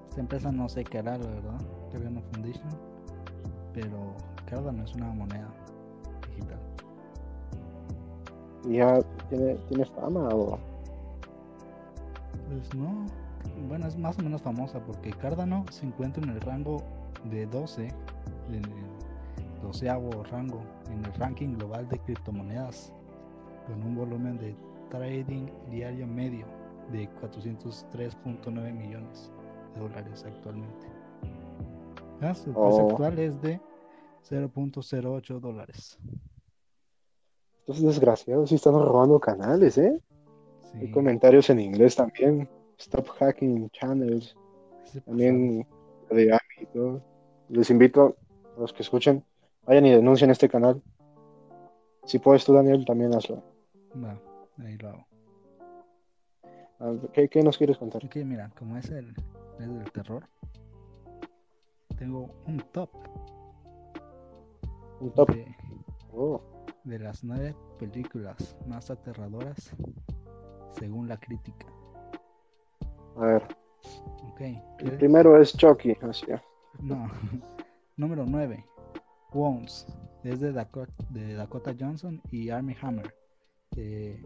esta 0.09 0.21
empresa 0.21 0.51
no 0.51 0.69
sé 0.69 0.83
qué 0.83 0.99
hará, 0.99 1.17
la 1.17 1.25
verdad, 1.27 1.57
Cardano 1.91 2.21
Foundation, 2.31 2.69
pero 3.73 3.97
Cardano 4.45 4.83
es 4.83 4.93
una 4.93 5.07
moneda 5.13 5.47
digital. 6.29 6.59
¿Y 8.65 8.77
ya 8.77 8.99
tiene, 9.29 9.55
tiene 9.67 9.85
fama 9.85 10.29
o...? 10.29 10.57
Pues 12.49 12.73
no, 12.75 13.05
bueno, 13.67 13.87
es 13.87 13.97
más 13.97 14.17
o 14.19 14.21
menos 14.23 14.41
famosa 14.41 14.79
porque 14.85 15.11
Cardano 15.11 15.65
se 15.71 15.85
encuentra 15.85 16.23
en 16.23 16.29
el 16.29 16.41
rango 16.41 16.77
de 17.31 17.45
12, 17.47 17.87
en 18.49 18.55
el 18.55 18.63
doceavo 19.61 20.23
rango 20.25 20.61
en 20.91 21.05
el 21.05 21.13
ranking 21.13 21.55
global 21.57 21.87
de 21.89 21.97
criptomonedas, 21.99 22.93
con 23.67 23.81
un 23.83 23.95
volumen 23.95 24.37
de 24.37 24.55
trading 24.89 25.47
diario 25.71 26.05
medio 26.05 26.45
de 26.91 27.09
403.9 27.21 28.73
millones 28.73 29.31
de 29.73 29.81
dólares 29.81 30.23
actualmente. 30.27 30.87
Ah, 32.21 32.35
su 32.35 32.51
precio 32.53 32.85
Oh. 32.85 32.89
actual 32.91 33.19
es 33.19 33.41
de 33.41 33.59
0.08 34.29 35.39
dólares. 35.39 35.97
Estos 37.65 37.81
desgraciados 37.81 38.49
sí 38.49 38.55
están 38.55 38.73
robando 38.73 39.21
canales, 39.21 39.77
¿eh? 39.77 39.97
Hay 40.73 40.91
comentarios 40.91 41.49
en 41.49 41.61
inglés 41.61 41.95
también. 41.95 42.49
Stop 42.77 43.07
hacking 43.07 43.69
channels. 43.69 44.35
También 45.05 45.65
de. 46.09 46.37
Les 47.47 47.69
invito 47.69 48.17
a 48.57 48.59
los 48.59 48.73
que 48.73 48.81
escuchen, 48.83 49.23
vayan 49.65 49.85
y 49.85 49.91
denuncien 49.91 50.29
este 50.29 50.49
canal. 50.49 50.81
Si 52.03 52.19
puedes 52.19 52.43
tú, 52.43 52.51
Daniel, 52.53 52.83
también 52.83 53.13
hazlo. 53.13 53.41
Va, 53.95 54.19
ahí 54.57 54.77
lo 54.77 54.89
hago. 54.89 55.05
¿Qué, 57.13 57.29
qué 57.29 57.41
nos 57.43 57.57
quieres 57.57 57.77
contar? 57.77 58.03
Ok, 58.03 58.17
mira, 58.25 58.51
como 58.59 58.75
es 58.75 58.89
el 58.89 59.13
del 59.57 59.89
terror, 59.93 60.27
tengo 61.97 62.29
un 62.45 62.61
top 62.73 62.89
Un 64.99 65.11
top. 65.11 65.29
de, 65.31 65.55
Oh, 66.13 66.41
de 66.83 66.99
las 66.99 67.23
nueve 67.23 67.55
películas 67.79 68.55
más 68.67 68.89
aterradoras 68.91 69.75
según 70.71 71.07
la 71.07 71.17
crítica. 71.17 71.65
a 73.17 73.25
ver. 73.25 73.43
Ok, 74.31 74.41
El 74.79 74.97
primero 74.97 75.39
es 75.39 75.55
Chucky. 75.55 75.97
Así. 76.01 76.25
No. 76.79 77.09
Número 77.97 78.25
9. 78.25 78.65
Wounds. 79.33 79.85
Es 80.23 80.39
de 80.39 80.51
Dakota, 80.53 80.93
de 81.09 81.33
Dakota 81.35 81.75
Johnson 81.77 82.21
y 82.31 82.49
Army 82.49 82.75
Hammer. 82.81 83.13
Eh, 83.75 84.23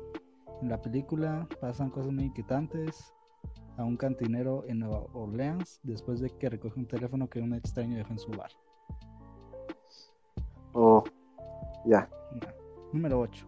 en 0.62 0.70
la 0.70 0.82
película 0.82 1.48
pasan 1.60 1.90
cosas 1.90 2.12
muy 2.12 2.26
inquietantes 2.26 3.14
a 3.78 3.84
un 3.84 3.98
cantinero 3.98 4.64
en 4.68 4.80
Nueva 4.80 5.06
Orleans 5.14 5.80
después 5.84 6.20
de 6.20 6.30
que 6.30 6.50
recoge 6.50 6.80
un 6.80 6.88
teléfono 6.88 7.28
que 7.30 7.40
un 7.40 7.54
extraño 7.54 7.98
dejó 7.98 8.12
en 8.14 8.20
su 8.20 8.32
bar. 8.32 8.52
Oh, 10.74 11.04
ya. 11.88 12.10
Ya. 12.42 12.56
Número 12.94 13.20
8. 13.20 13.46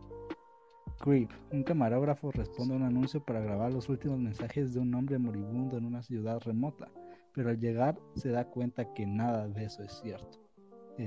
Creep. 1.00 1.30
Un 1.52 1.64
camarógrafo 1.64 2.32
responde 2.32 2.74
a 2.74 2.78
un 2.78 2.84
anuncio 2.84 3.24
para 3.24 3.40
grabar 3.40 3.72
los 3.72 3.88
últimos 3.90 4.20
mensajes 4.20 4.74
de 4.74 4.80
un 4.80 4.94
hombre 4.94 5.18
moribundo 5.18 5.78
en 5.78 5.86
una 5.86 6.04
ciudad 6.04 6.42
remota, 6.42 6.90
pero 7.34 7.50
al 7.50 7.60
llegar 7.60 7.98
se 8.16 8.30
da 8.30 8.46
cuenta 8.46 8.94
que 8.94 9.06
nada 9.06 9.48
de 9.48 9.66
eso 9.66 9.84
es 9.84 9.94
cierto. 10.02 10.40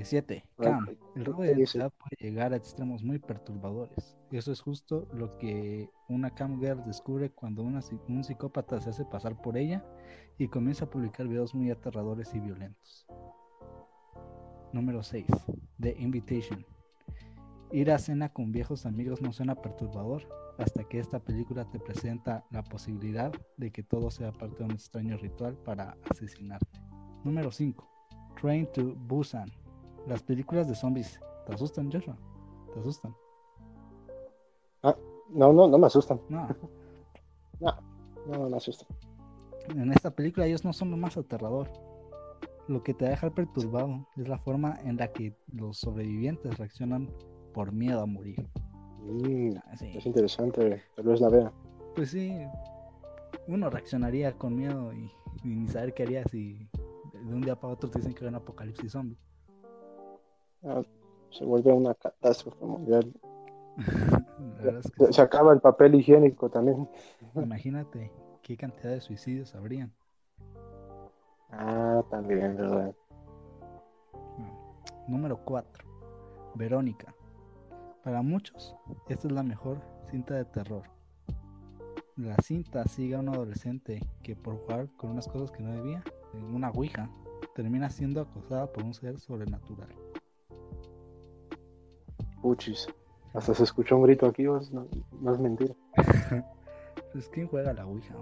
7. 0.01 0.43
Cam. 0.57 0.87
El 1.15 1.25
robo 1.25 1.43
¿Qué 1.43 1.49
de 1.49 1.53
identidad 1.53 1.91
puede 1.91 2.31
llegar 2.31 2.53
a 2.53 2.55
extremos 2.55 3.03
muy 3.03 3.19
perturbadores. 3.19 4.17
Eso 4.31 4.51
es 4.51 4.61
justo 4.61 5.07
lo 5.13 5.37
que 5.37 5.89
una 6.09 6.31
cam 6.31 6.59
girl 6.59 6.83
descubre 6.83 7.29
cuando 7.29 7.61
una 7.61 7.81
un 8.07 8.23
psicópata 8.23 8.81
se 8.81 8.89
hace 8.89 9.05
pasar 9.05 9.39
por 9.39 9.55
ella 9.55 9.85
y 10.39 10.47
comienza 10.47 10.85
a 10.85 10.89
publicar 10.89 11.27
videos 11.27 11.53
muy 11.53 11.69
aterradores 11.69 12.33
y 12.33 12.39
violentos. 12.39 13.05
Número 14.71 15.03
6. 15.03 15.27
The 15.79 15.95
Invitation. 15.99 16.65
Ir 17.73 17.89
a 17.89 17.97
cena 17.97 18.29
con 18.29 18.51
viejos 18.51 18.85
amigos 18.85 19.19
no 19.23 19.33
suena 19.33 19.55
perturbador 19.55 20.29
hasta 20.59 20.83
que 20.83 20.99
esta 20.99 21.19
película 21.19 21.65
te 21.71 21.79
presenta 21.79 22.45
la 22.51 22.63
posibilidad 22.63 23.31
de 23.57 23.71
que 23.71 23.81
todo 23.81 24.11
sea 24.11 24.31
parte 24.31 24.59
de 24.59 24.65
un 24.65 24.71
extraño 24.73 25.17
ritual 25.17 25.57
para 25.57 25.97
asesinarte. 26.11 26.79
Número 27.23 27.51
5. 27.51 27.83
Train 28.39 28.67
to 28.73 28.93
Busan. 29.07 29.51
Las 30.07 30.21
películas 30.21 30.67
de 30.67 30.75
zombies. 30.75 31.19
¿Te 31.47 31.55
asustan, 31.55 31.91
Joshua? 31.91 32.15
¿Te 32.75 32.79
asustan? 32.79 33.15
No, 35.29 35.51
no, 35.51 35.67
no 35.67 35.77
me 35.79 35.87
asustan. 35.87 36.21
No. 36.29 36.47
No, 37.59 37.73
no 38.27 38.49
me 38.51 38.57
asustan. 38.57 38.87
En 39.69 39.91
esta 39.91 40.11
película 40.11 40.45
ellos 40.45 40.63
no 40.63 40.73
son 40.73 40.91
lo 40.91 40.97
más 40.97 41.17
aterrador. 41.17 41.71
Lo 42.67 42.83
que 42.83 42.93
te 42.93 43.05
va 43.05 43.09
a 43.09 43.11
dejar 43.15 43.33
perturbado 43.33 44.07
es 44.15 44.27
la 44.27 44.37
forma 44.37 44.77
en 44.83 44.97
la 44.97 45.11
que 45.11 45.35
los 45.51 45.79
sobrevivientes 45.79 46.59
reaccionan 46.59 47.09
por 47.53 47.71
miedo 47.71 48.01
a 48.01 48.05
morir. 48.05 48.47
Mm, 49.05 49.55
Así. 49.71 49.97
es 49.97 50.05
interesante. 50.05 50.83
Tal 50.95 51.05
vez 51.05 51.21
la 51.21 51.29
vea. 51.29 51.51
Pues 51.95 52.09
sí, 52.11 52.33
uno 53.47 53.69
reaccionaría 53.69 54.33
con 54.37 54.55
miedo 54.55 54.93
y, 54.93 55.11
y 55.43 55.55
ni 55.55 55.67
saber 55.67 55.93
qué 55.93 56.03
haría 56.03 56.23
si 56.25 56.69
de 57.13 57.33
un 57.33 57.41
día 57.41 57.55
para 57.55 57.73
otro 57.73 57.89
te 57.89 57.99
dicen 57.99 58.13
que 58.13 58.23
hay 58.25 58.29
un 58.29 58.35
apocalipsis 58.35 58.91
zombie. 58.91 59.17
Ah, 60.63 60.81
se 61.31 61.45
vuelve 61.45 61.71
una 61.71 61.93
catástrofe 61.95 62.65
mundial. 62.65 63.13
Es 64.63 64.91
que 64.91 65.05
Se, 65.07 65.13
se 65.13 65.21
acaba 65.21 65.51
el 65.53 65.59
papel 65.59 65.95
higiénico 65.95 66.49
también. 66.49 66.87
imagínate 67.35 68.11
qué 68.41 68.55
cantidad 68.55 68.91
de 68.91 69.01
suicidios 69.01 69.55
habrían. 69.55 69.91
Ah, 71.51 72.03
también, 72.09 72.55
¿verdad? 72.55 72.93
Número 75.07 75.37
4. 75.43 75.83
Verónica. 76.55 77.13
Para 78.03 78.21
muchos, 78.21 78.75
esta 79.07 79.27
es 79.27 79.33
la 79.33 79.43
mejor 79.43 79.79
cinta 80.11 80.33
de 80.35 80.43
terror. 80.43 80.83
La 82.17 82.35
cinta 82.43 82.85
sigue 82.85 83.15
a 83.15 83.19
un 83.19 83.29
adolescente 83.29 84.01
que 84.21 84.35
por 84.35 84.57
jugar 84.57 84.89
con 84.97 85.11
unas 85.11 85.27
cosas 85.29 85.51
que 85.51 85.63
no 85.63 85.71
debía, 85.71 86.03
en 86.33 86.53
una 86.53 86.69
ouija, 86.71 87.09
termina 87.55 87.89
siendo 87.89 88.19
acosada 88.19 88.71
por 88.71 88.83
un 88.83 88.93
ser 88.93 89.19
sobrenatural. 89.21 89.87
Puchis. 92.41 92.87
Hasta 93.33 93.53
se 93.53 93.63
escuchó 93.63 93.95
un 93.95 94.03
grito 94.03 94.25
aquí, 94.25 94.47
vos, 94.47 94.71
no, 94.73 94.85
no 95.21 95.33
es 95.33 95.39
mentira. 95.39 95.73
Pues, 97.11 97.29
¿quién 97.29 97.47
juega 97.47 97.73
la 97.73 97.85
ouija? 97.85 98.15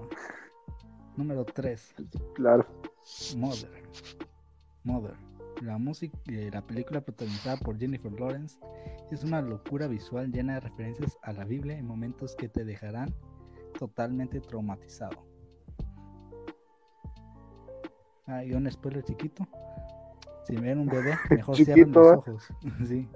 Número 1.15 1.45
3. 1.45 1.95
Claro. 2.35 2.65
Mother. 3.37 3.71
Mother. 4.83 5.15
La 5.61 5.77
música, 5.77 6.17
eh, 6.27 6.49
la 6.51 6.61
película 6.61 6.99
protagonizada 6.99 7.55
por 7.55 7.79
Jennifer 7.79 8.11
Lawrence 8.11 8.57
es 9.15 9.23
una 9.23 9.41
locura 9.41 9.87
visual 9.87 10.31
llena 10.31 10.55
de 10.55 10.59
referencias 10.61 11.17
a 11.21 11.33
la 11.33 11.43
Biblia 11.45 11.77
y 11.77 11.83
momentos 11.83 12.35
que 12.35 12.47
te 12.49 12.63
dejarán 12.63 13.13
totalmente 13.77 14.39
traumatizado. 14.41 15.25
Ah, 18.27 18.43
y 18.43 18.53
un 18.53 18.69
spoiler 18.71 19.03
chiquito. 19.03 19.45
Si 20.45 20.55
ven 20.55 20.79
un 20.79 20.87
bebé, 20.87 21.15
mejor 21.29 21.55
cierren 21.55 21.85
Chiquito, 21.85 21.99
los 22.01 22.11
¿eh? 22.11 22.15
ojos. 22.31 22.53
sí. 22.87 23.09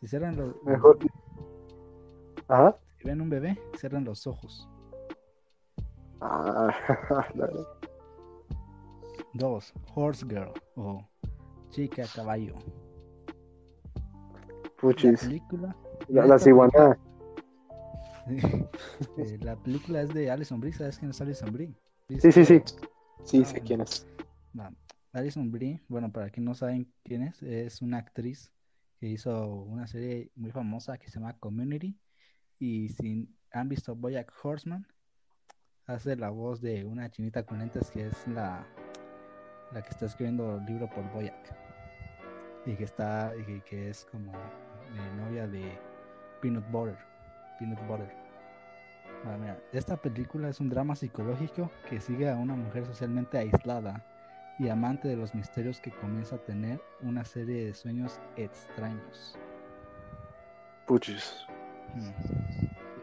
Si 0.00 0.08
cierran 0.08 0.36
los, 0.36 0.62
Mejor. 0.64 0.98
Ajá. 2.48 2.76
si 2.98 3.04
ven 3.08 3.20
un 3.20 3.30
bebé, 3.30 3.58
cierren 3.78 4.04
los 4.04 4.26
ojos. 4.26 4.68
Ah, 6.20 6.74
la- 7.34 7.50
2. 9.34 9.74
Horse 9.94 10.26
Girl 10.26 10.52
o 10.76 11.06
Chica 11.70 12.04
a 12.04 12.06
Caballo. 14.76 14.96
La 15.02 15.16
puchis. 15.16 15.20
película 15.20 15.76
La, 16.08 16.26
la 16.26 16.38
ciguaná. 16.38 16.98
Eh, 19.18 19.38
la 19.40 19.54
película 19.56 20.02
es 20.02 20.12
de 20.12 20.30
Alison 20.30 20.60
Brie, 20.60 20.72
¿sabes 20.72 20.98
quién 20.98 21.10
es 21.12 21.20
Alison 21.20 21.52
Brie? 21.52 21.72
Sí, 22.18 22.32
sí, 22.32 22.44
sí. 22.44 22.62
Sí, 23.24 23.42
Ah, 23.42 23.44
sé 23.44 23.60
quién 23.60 23.80
es. 23.82 24.06
Alison 25.12 25.50
Brie, 25.52 25.80
bueno, 25.88 26.10
para 26.12 26.28
quien 26.30 26.44
no 26.44 26.54
saben 26.54 26.92
quién 27.04 27.22
es, 27.22 27.42
es 27.42 27.80
una 27.82 27.98
actriz 27.98 28.52
que 28.98 29.06
hizo 29.06 29.46
una 29.62 29.86
serie 29.86 30.30
muy 30.34 30.50
famosa 30.50 30.98
que 30.98 31.08
se 31.08 31.18
llama 31.20 31.38
Community 31.38 31.96
y 32.58 32.88
si 32.90 33.28
han 33.52 33.68
visto 33.68 33.94
Bojack 33.94 34.32
Horseman, 34.42 34.86
hace 35.86 36.16
la 36.16 36.30
voz 36.30 36.60
de 36.60 36.84
una 36.84 37.08
chinita 37.10 37.44
con 37.44 37.60
lentes 37.60 37.90
que 37.90 38.08
es 38.08 38.26
la, 38.28 38.66
la 39.72 39.82
que 39.82 39.88
está 39.90 40.06
escribiendo 40.06 40.56
el 40.56 40.64
libro 40.66 40.90
por 40.90 41.08
Boyack 41.12 41.54
y 42.66 42.74
que 42.74 42.84
está 42.84 43.32
y 43.48 43.60
que 43.62 43.90
es 43.90 44.04
como 44.06 44.32
eh, 44.94 45.24
novia 45.24 45.46
de 45.46 45.78
Peanut 46.40 46.68
Butter. 46.70 46.96
Peanut 47.58 47.80
Butter. 47.86 48.08
Ah, 49.24 49.36
mira, 49.40 49.58
esta 49.72 49.96
película 49.96 50.48
es 50.48 50.60
un 50.60 50.68
drama 50.68 50.94
psicológico 50.94 51.70
que 51.88 52.00
sigue 52.00 52.30
a 52.30 52.36
una 52.36 52.54
mujer 52.54 52.84
socialmente 52.86 53.38
aislada 53.38 54.04
y 54.58 54.68
amante 54.68 55.08
de 55.08 55.16
los 55.16 55.34
misterios 55.34 55.80
que 55.80 55.90
comienza 55.90 56.36
a 56.36 56.38
tener 56.38 56.80
una 57.02 57.24
serie 57.24 57.66
de 57.66 57.74
sueños 57.74 58.20
extraños. 58.36 59.38
Puchis. 60.86 61.46
Hmm. 61.94 62.10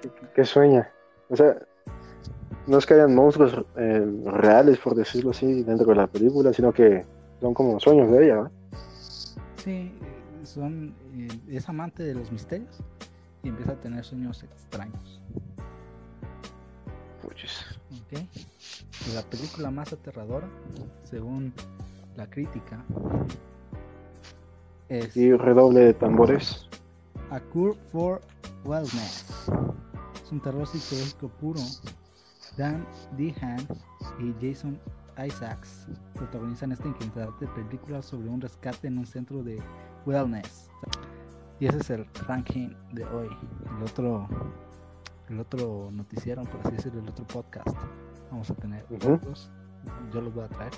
¿Qué, 0.02 0.12
qué 0.36 0.46
sueña? 0.46 0.90
O 1.30 1.36
sea, 1.36 1.58
no 2.68 2.78
es 2.78 2.86
que 2.86 2.94
hayan 2.94 3.16
monstruos 3.16 3.66
eh, 3.76 4.06
reales, 4.26 4.78
por 4.80 4.96
decirlo 4.96 5.32
así, 5.32 5.64
dentro 5.64 5.88
de 5.88 5.96
la 5.96 6.08
película, 6.08 6.54
sino 6.54 6.72
que 6.72 7.06
son 7.42 7.54
como 7.54 7.80
sueños 7.80 8.10
de 8.12 8.26
ella, 8.26 8.36
¿no? 8.36 8.52
Sí, 9.58 9.92
son, 10.46 10.96
eh, 11.16 11.28
es 11.50 11.68
amante 11.70 12.04
de 12.04 12.16
los 12.16 12.32
misterios 12.32 12.78
y 13.44 13.50
empieza 13.50 13.74
a 13.74 13.82
tener 13.82 14.04
sueños 14.04 14.44
extraños. 14.44 15.22
La 19.14 19.22
película 19.24 19.72
más 19.72 19.92
aterradora, 19.94 20.48
según 21.04 21.54
la 22.16 22.30
crítica, 22.30 22.84
es 24.90 25.16
Y 25.18 25.34
redoble 25.34 25.82
de 25.82 25.94
tambores. 25.94 26.68
A 27.32 27.40
Cure 27.40 27.78
for 27.92 28.22
Wellness. 28.66 29.26
Es 30.24 30.32
un 30.32 30.42
terror 30.42 30.68
psicológico 30.68 31.30
puro. 31.40 31.60
Dan 32.58 32.86
Dehan 33.18 33.66
y 34.20 34.34
Jason 34.40 34.80
Isaacs 35.26 35.88
protagonizan 36.14 36.72
esta 36.72 36.88
inquietante 36.88 37.48
película 37.48 38.02
sobre 38.02 38.30
un 38.30 38.42
rescate 38.42 38.88
en 38.88 38.98
un 38.98 39.06
centro 39.06 39.44
de 39.44 39.62
wellness. 40.06 40.70
Y 41.60 41.68
ese 41.68 41.78
es 41.78 41.90
el 41.92 42.06
ranking 42.28 42.70
de 42.94 43.06
hoy. 43.06 43.30
El 43.78 43.84
otro, 43.84 44.28
el 45.30 45.40
otro 45.40 45.90
noticiero, 45.92 46.44
por 46.44 46.60
así 46.62 46.76
decirlo, 46.76 47.02
el 47.02 47.10
otro 47.10 47.26
podcast. 47.26 47.76
Vamos 48.32 48.50
a 48.50 48.56
tener 48.56 48.86
Ujú. 48.90 49.14
otros. 49.14 49.50
Yo 50.14 50.22
los 50.22 50.34
voy 50.34 50.44
a 50.46 50.48
traer. 50.50 50.74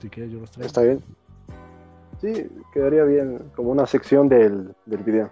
Si 0.00 0.08
quieres, 0.10 0.32
yo 0.32 0.40
los 0.40 0.50
traigo. 0.50 0.66
Está 0.66 0.82
bien. 0.82 1.02
Sí, 2.20 2.48
quedaría 2.72 3.04
bien 3.04 3.50
como 3.56 3.70
una 3.70 3.86
sección 3.86 4.28
del, 4.28 4.74
del 4.86 5.02
video. 5.02 5.30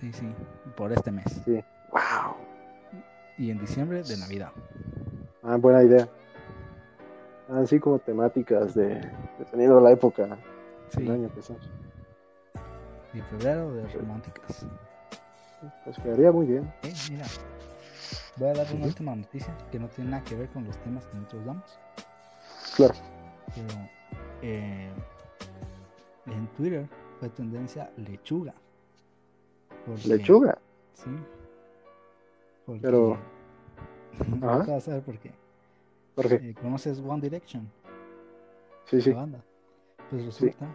Sí, 0.00 0.12
sí, 0.12 0.32
por 0.76 0.92
este 0.92 1.10
mes. 1.10 1.24
Sí. 1.44 1.60
Wow. 1.90 2.34
Y 3.38 3.50
en 3.50 3.58
diciembre 3.58 4.02
de 4.02 4.16
Navidad. 4.16 4.52
Ah, 5.42 5.56
buena 5.56 5.82
idea. 5.82 6.08
Así 7.48 7.78
como 7.78 7.98
temáticas 7.98 8.74
de, 8.74 9.00
dependiendo 9.38 9.76
de 9.76 9.82
la 9.82 9.90
época 9.92 10.38
Sí, 10.88 11.02
del 11.02 11.10
año 11.12 11.34
que 11.34 11.42
sea. 11.42 11.56
y 13.12 13.20
febrero 13.20 13.72
de 13.74 13.86
románticas. 13.88 14.66
Pues 15.84 15.96
quedaría 15.98 16.32
muy 16.32 16.46
bien. 16.46 16.64
Ok, 16.82 16.90
mira, 17.10 17.26
voy 18.36 18.48
a 18.48 18.52
dar 18.54 18.66
una 18.74 18.86
última 18.86 19.14
noticia 19.14 19.56
que 19.70 19.78
no 19.78 19.88
tiene 19.88 20.10
nada 20.10 20.24
que 20.24 20.34
ver 20.36 20.48
con 20.50 20.64
los 20.64 20.76
temas 20.78 21.06
que 21.06 21.16
nosotros 21.16 21.44
damos. 21.44 21.78
Claro. 22.76 22.94
Pero 23.54 23.68
eh, 24.42 24.90
en 26.26 26.46
Twitter 26.56 26.88
fue 27.20 27.28
tendencia 27.30 27.90
lechuga. 27.96 28.54
Porque- 29.86 30.08
Lechuga. 30.08 30.58
Sí. 30.94 31.10
Porque- 32.66 32.80
Pero- 32.82 33.18
Ajá. 34.42 34.58
vas 34.72 34.88
a 34.88 34.92
ver 34.92 35.02
por 35.02 35.18
qué. 35.18 35.32
¿Por 36.14 36.28
qué? 36.28 36.34
Eh, 36.36 36.54
¿Conoces 36.54 37.00
One 37.00 37.20
Direction? 37.20 37.70
Sí, 38.86 39.00
sí. 39.00 39.10
la 39.10 39.16
banda. 39.16 39.44
Pues 40.10 40.24
resulta 40.26 40.66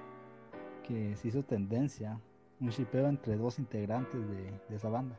que 0.88 1.16
se 1.16 1.28
hizo 1.28 1.44
tendencia 1.44 2.20
un 2.60 2.70
shipeo 2.70 3.08
entre 3.08 3.38
dos 3.38 3.60
integrantes 3.60 4.20
de, 4.28 4.52
de 4.68 4.76
esa 4.76 4.90
banda. 4.90 5.18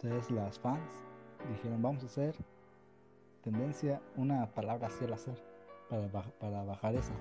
Entonces 0.00 0.30
las 0.32 0.58
fans 0.58 0.90
dijeron 1.48 1.80
vamos 1.80 2.02
a 2.02 2.06
hacer 2.06 2.34
tendencia 3.42 4.00
una 4.16 4.46
palabra 4.46 4.88
así 4.88 5.04
al 5.04 5.12
hacer 5.14 5.34
para, 5.88 6.06
baj- 6.10 6.32
para 6.38 6.64
bajar 6.64 6.94
esa. 6.96 7.12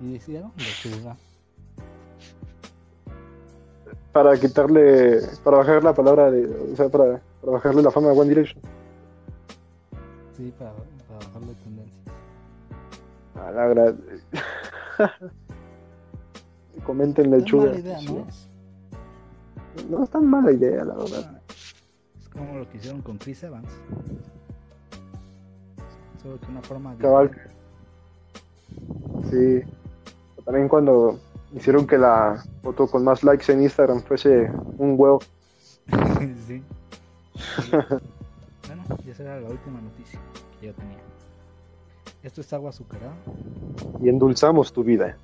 Y 0.00 0.14
hicieron 0.14 0.52
lechuga. 0.56 1.16
Para 4.12 4.36
quitarle, 4.38 5.20
para 5.44 5.58
bajar 5.58 5.84
la 5.84 5.92
palabra 5.94 6.30
de, 6.30 6.46
o 6.72 6.76
sea, 6.76 6.88
para, 6.88 7.20
para 7.40 7.52
bajarle 7.52 7.82
la 7.82 7.90
fama 7.90 8.10
a 8.10 8.12
One 8.12 8.28
Direction. 8.28 8.62
Sí, 10.40 10.50
para, 10.58 10.72
para 11.06 11.18
bajarle 11.26 11.54
tendencia. 11.56 12.00
A 13.34 13.50
la 13.50 13.68
gra- 13.68 13.96
Comenten 16.86 17.28
No 17.30 17.36
es 17.36 17.42
lechuga. 17.42 17.66
mala 17.66 17.78
idea, 17.78 17.98
¿no? 18.00 18.26
No 19.90 20.02
es 20.04 20.10
tan 20.10 20.26
mala 20.26 20.50
idea, 20.52 20.82
la 20.84 20.94
verdad. 20.94 21.42
Es 22.18 22.28
como 22.30 22.56
lo 22.58 22.68
que 22.70 22.78
hicieron 22.78 23.02
con 23.02 23.18
Chris 23.18 23.42
Evans. 23.42 23.68
Solo 26.22 26.40
que 26.40 26.46
una 26.46 26.62
forma 26.62 26.96
Cabal. 26.96 27.30
Sí. 29.30 29.60
También 30.46 30.68
cuando 30.68 31.18
hicieron 31.54 31.86
que 31.86 31.98
la 31.98 32.42
foto 32.62 32.86
con 32.86 33.04
más 33.04 33.22
likes 33.22 33.52
en 33.52 33.62
Instagram 33.62 34.00
fuese 34.00 34.50
un 34.78 34.94
huevo. 34.98 35.20
sí. 36.46 36.62
y 39.04 39.10
esa 39.10 39.22
era 39.22 39.40
la 39.40 39.48
última 39.48 39.80
noticia 39.80 40.20
que 40.58 40.66
yo 40.66 40.74
tenía. 40.74 40.98
Esto 42.22 42.40
es 42.40 42.52
agua 42.52 42.70
azucarada. 42.70 43.14
Y 44.02 44.08
endulzamos 44.08 44.72
tu 44.72 44.84
vida. 44.84 45.16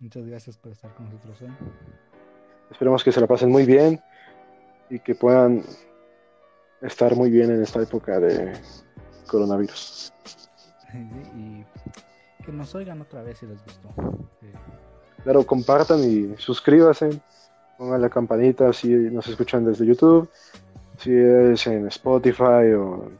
Muchas 0.00 0.26
gracias 0.26 0.56
por 0.56 0.72
estar 0.72 0.94
con 0.94 1.06
nosotros 1.06 1.42
hoy. 1.42 1.48
Esperemos 2.70 3.04
que 3.04 3.12
se 3.12 3.20
la 3.20 3.26
pasen 3.26 3.50
muy 3.50 3.66
bien 3.66 4.00
y 4.88 5.00
que 5.00 5.14
puedan 5.14 5.62
estar 6.80 7.14
muy 7.16 7.30
bien 7.30 7.50
en 7.50 7.62
esta 7.62 7.82
época 7.82 8.20
de 8.20 8.54
coronavirus. 9.26 10.12
y 11.36 11.64
que 12.44 12.52
nos 12.52 12.74
oigan 12.74 13.00
otra 13.00 13.22
vez 13.22 13.38
si 13.38 13.46
les 13.46 13.62
gustó. 13.64 13.88
Claro, 15.24 15.44
compartan 15.44 16.00
y 16.04 16.36
suscríbanse. 16.36 17.20
Pongan 17.76 18.00
la 18.00 18.08
campanita 18.08 18.72
si 18.72 18.88
nos 18.88 19.26
escuchan 19.26 19.64
desde 19.64 19.84
YouTube, 19.84 20.30
si 20.98 21.12
es 21.12 21.66
en 21.66 21.88
Spotify 21.88 22.72
o, 22.76 23.10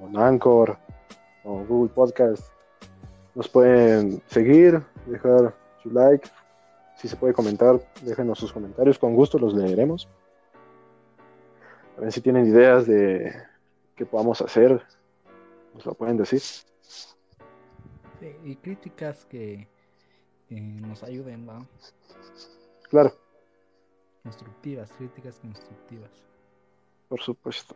o 0.00 0.08
en 0.08 0.16
Anchor 0.16 0.76
o 1.44 1.64
Google 1.64 1.92
Podcast. 1.92 2.44
Nos 3.34 3.48
pueden 3.48 4.22
seguir, 4.26 4.82
dejar 5.06 5.54
su 5.82 5.90
like. 5.90 6.28
Si 6.96 7.08
se 7.08 7.16
puede 7.16 7.32
comentar, 7.32 7.80
déjenos 8.02 8.38
sus 8.38 8.52
comentarios. 8.52 8.98
Con 8.98 9.14
gusto 9.14 9.38
los 9.38 9.54
leeremos. 9.54 10.08
También 11.94 12.12
si 12.12 12.20
tienen 12.20 12.46
ideas 12.46 12.86
de 12.86 13.32
qué 13.98 14.06
podamos 14.06 14.40
hacer, 14.40 14.80
nos 15.74 15.84
lo 15.84 15.92
pueden 15.94 16.16
decir. 16.16 16.40
sí, 16.40 16.64
y 18.44 18.56
críticas 18.56 19.24
que 19.26 19.68
eh, 20.50 20.60
nos 20.60 21.02
ayuden, 21.02 21.48
¿va? 21.48 21.66
Claro, 22.88 23.12
Constructivas, 24.22 24.92
críticas 24.92 25.38
constructivas. 25.40 26.10
por 27.08 27.20
supuesto. 27.20 27.74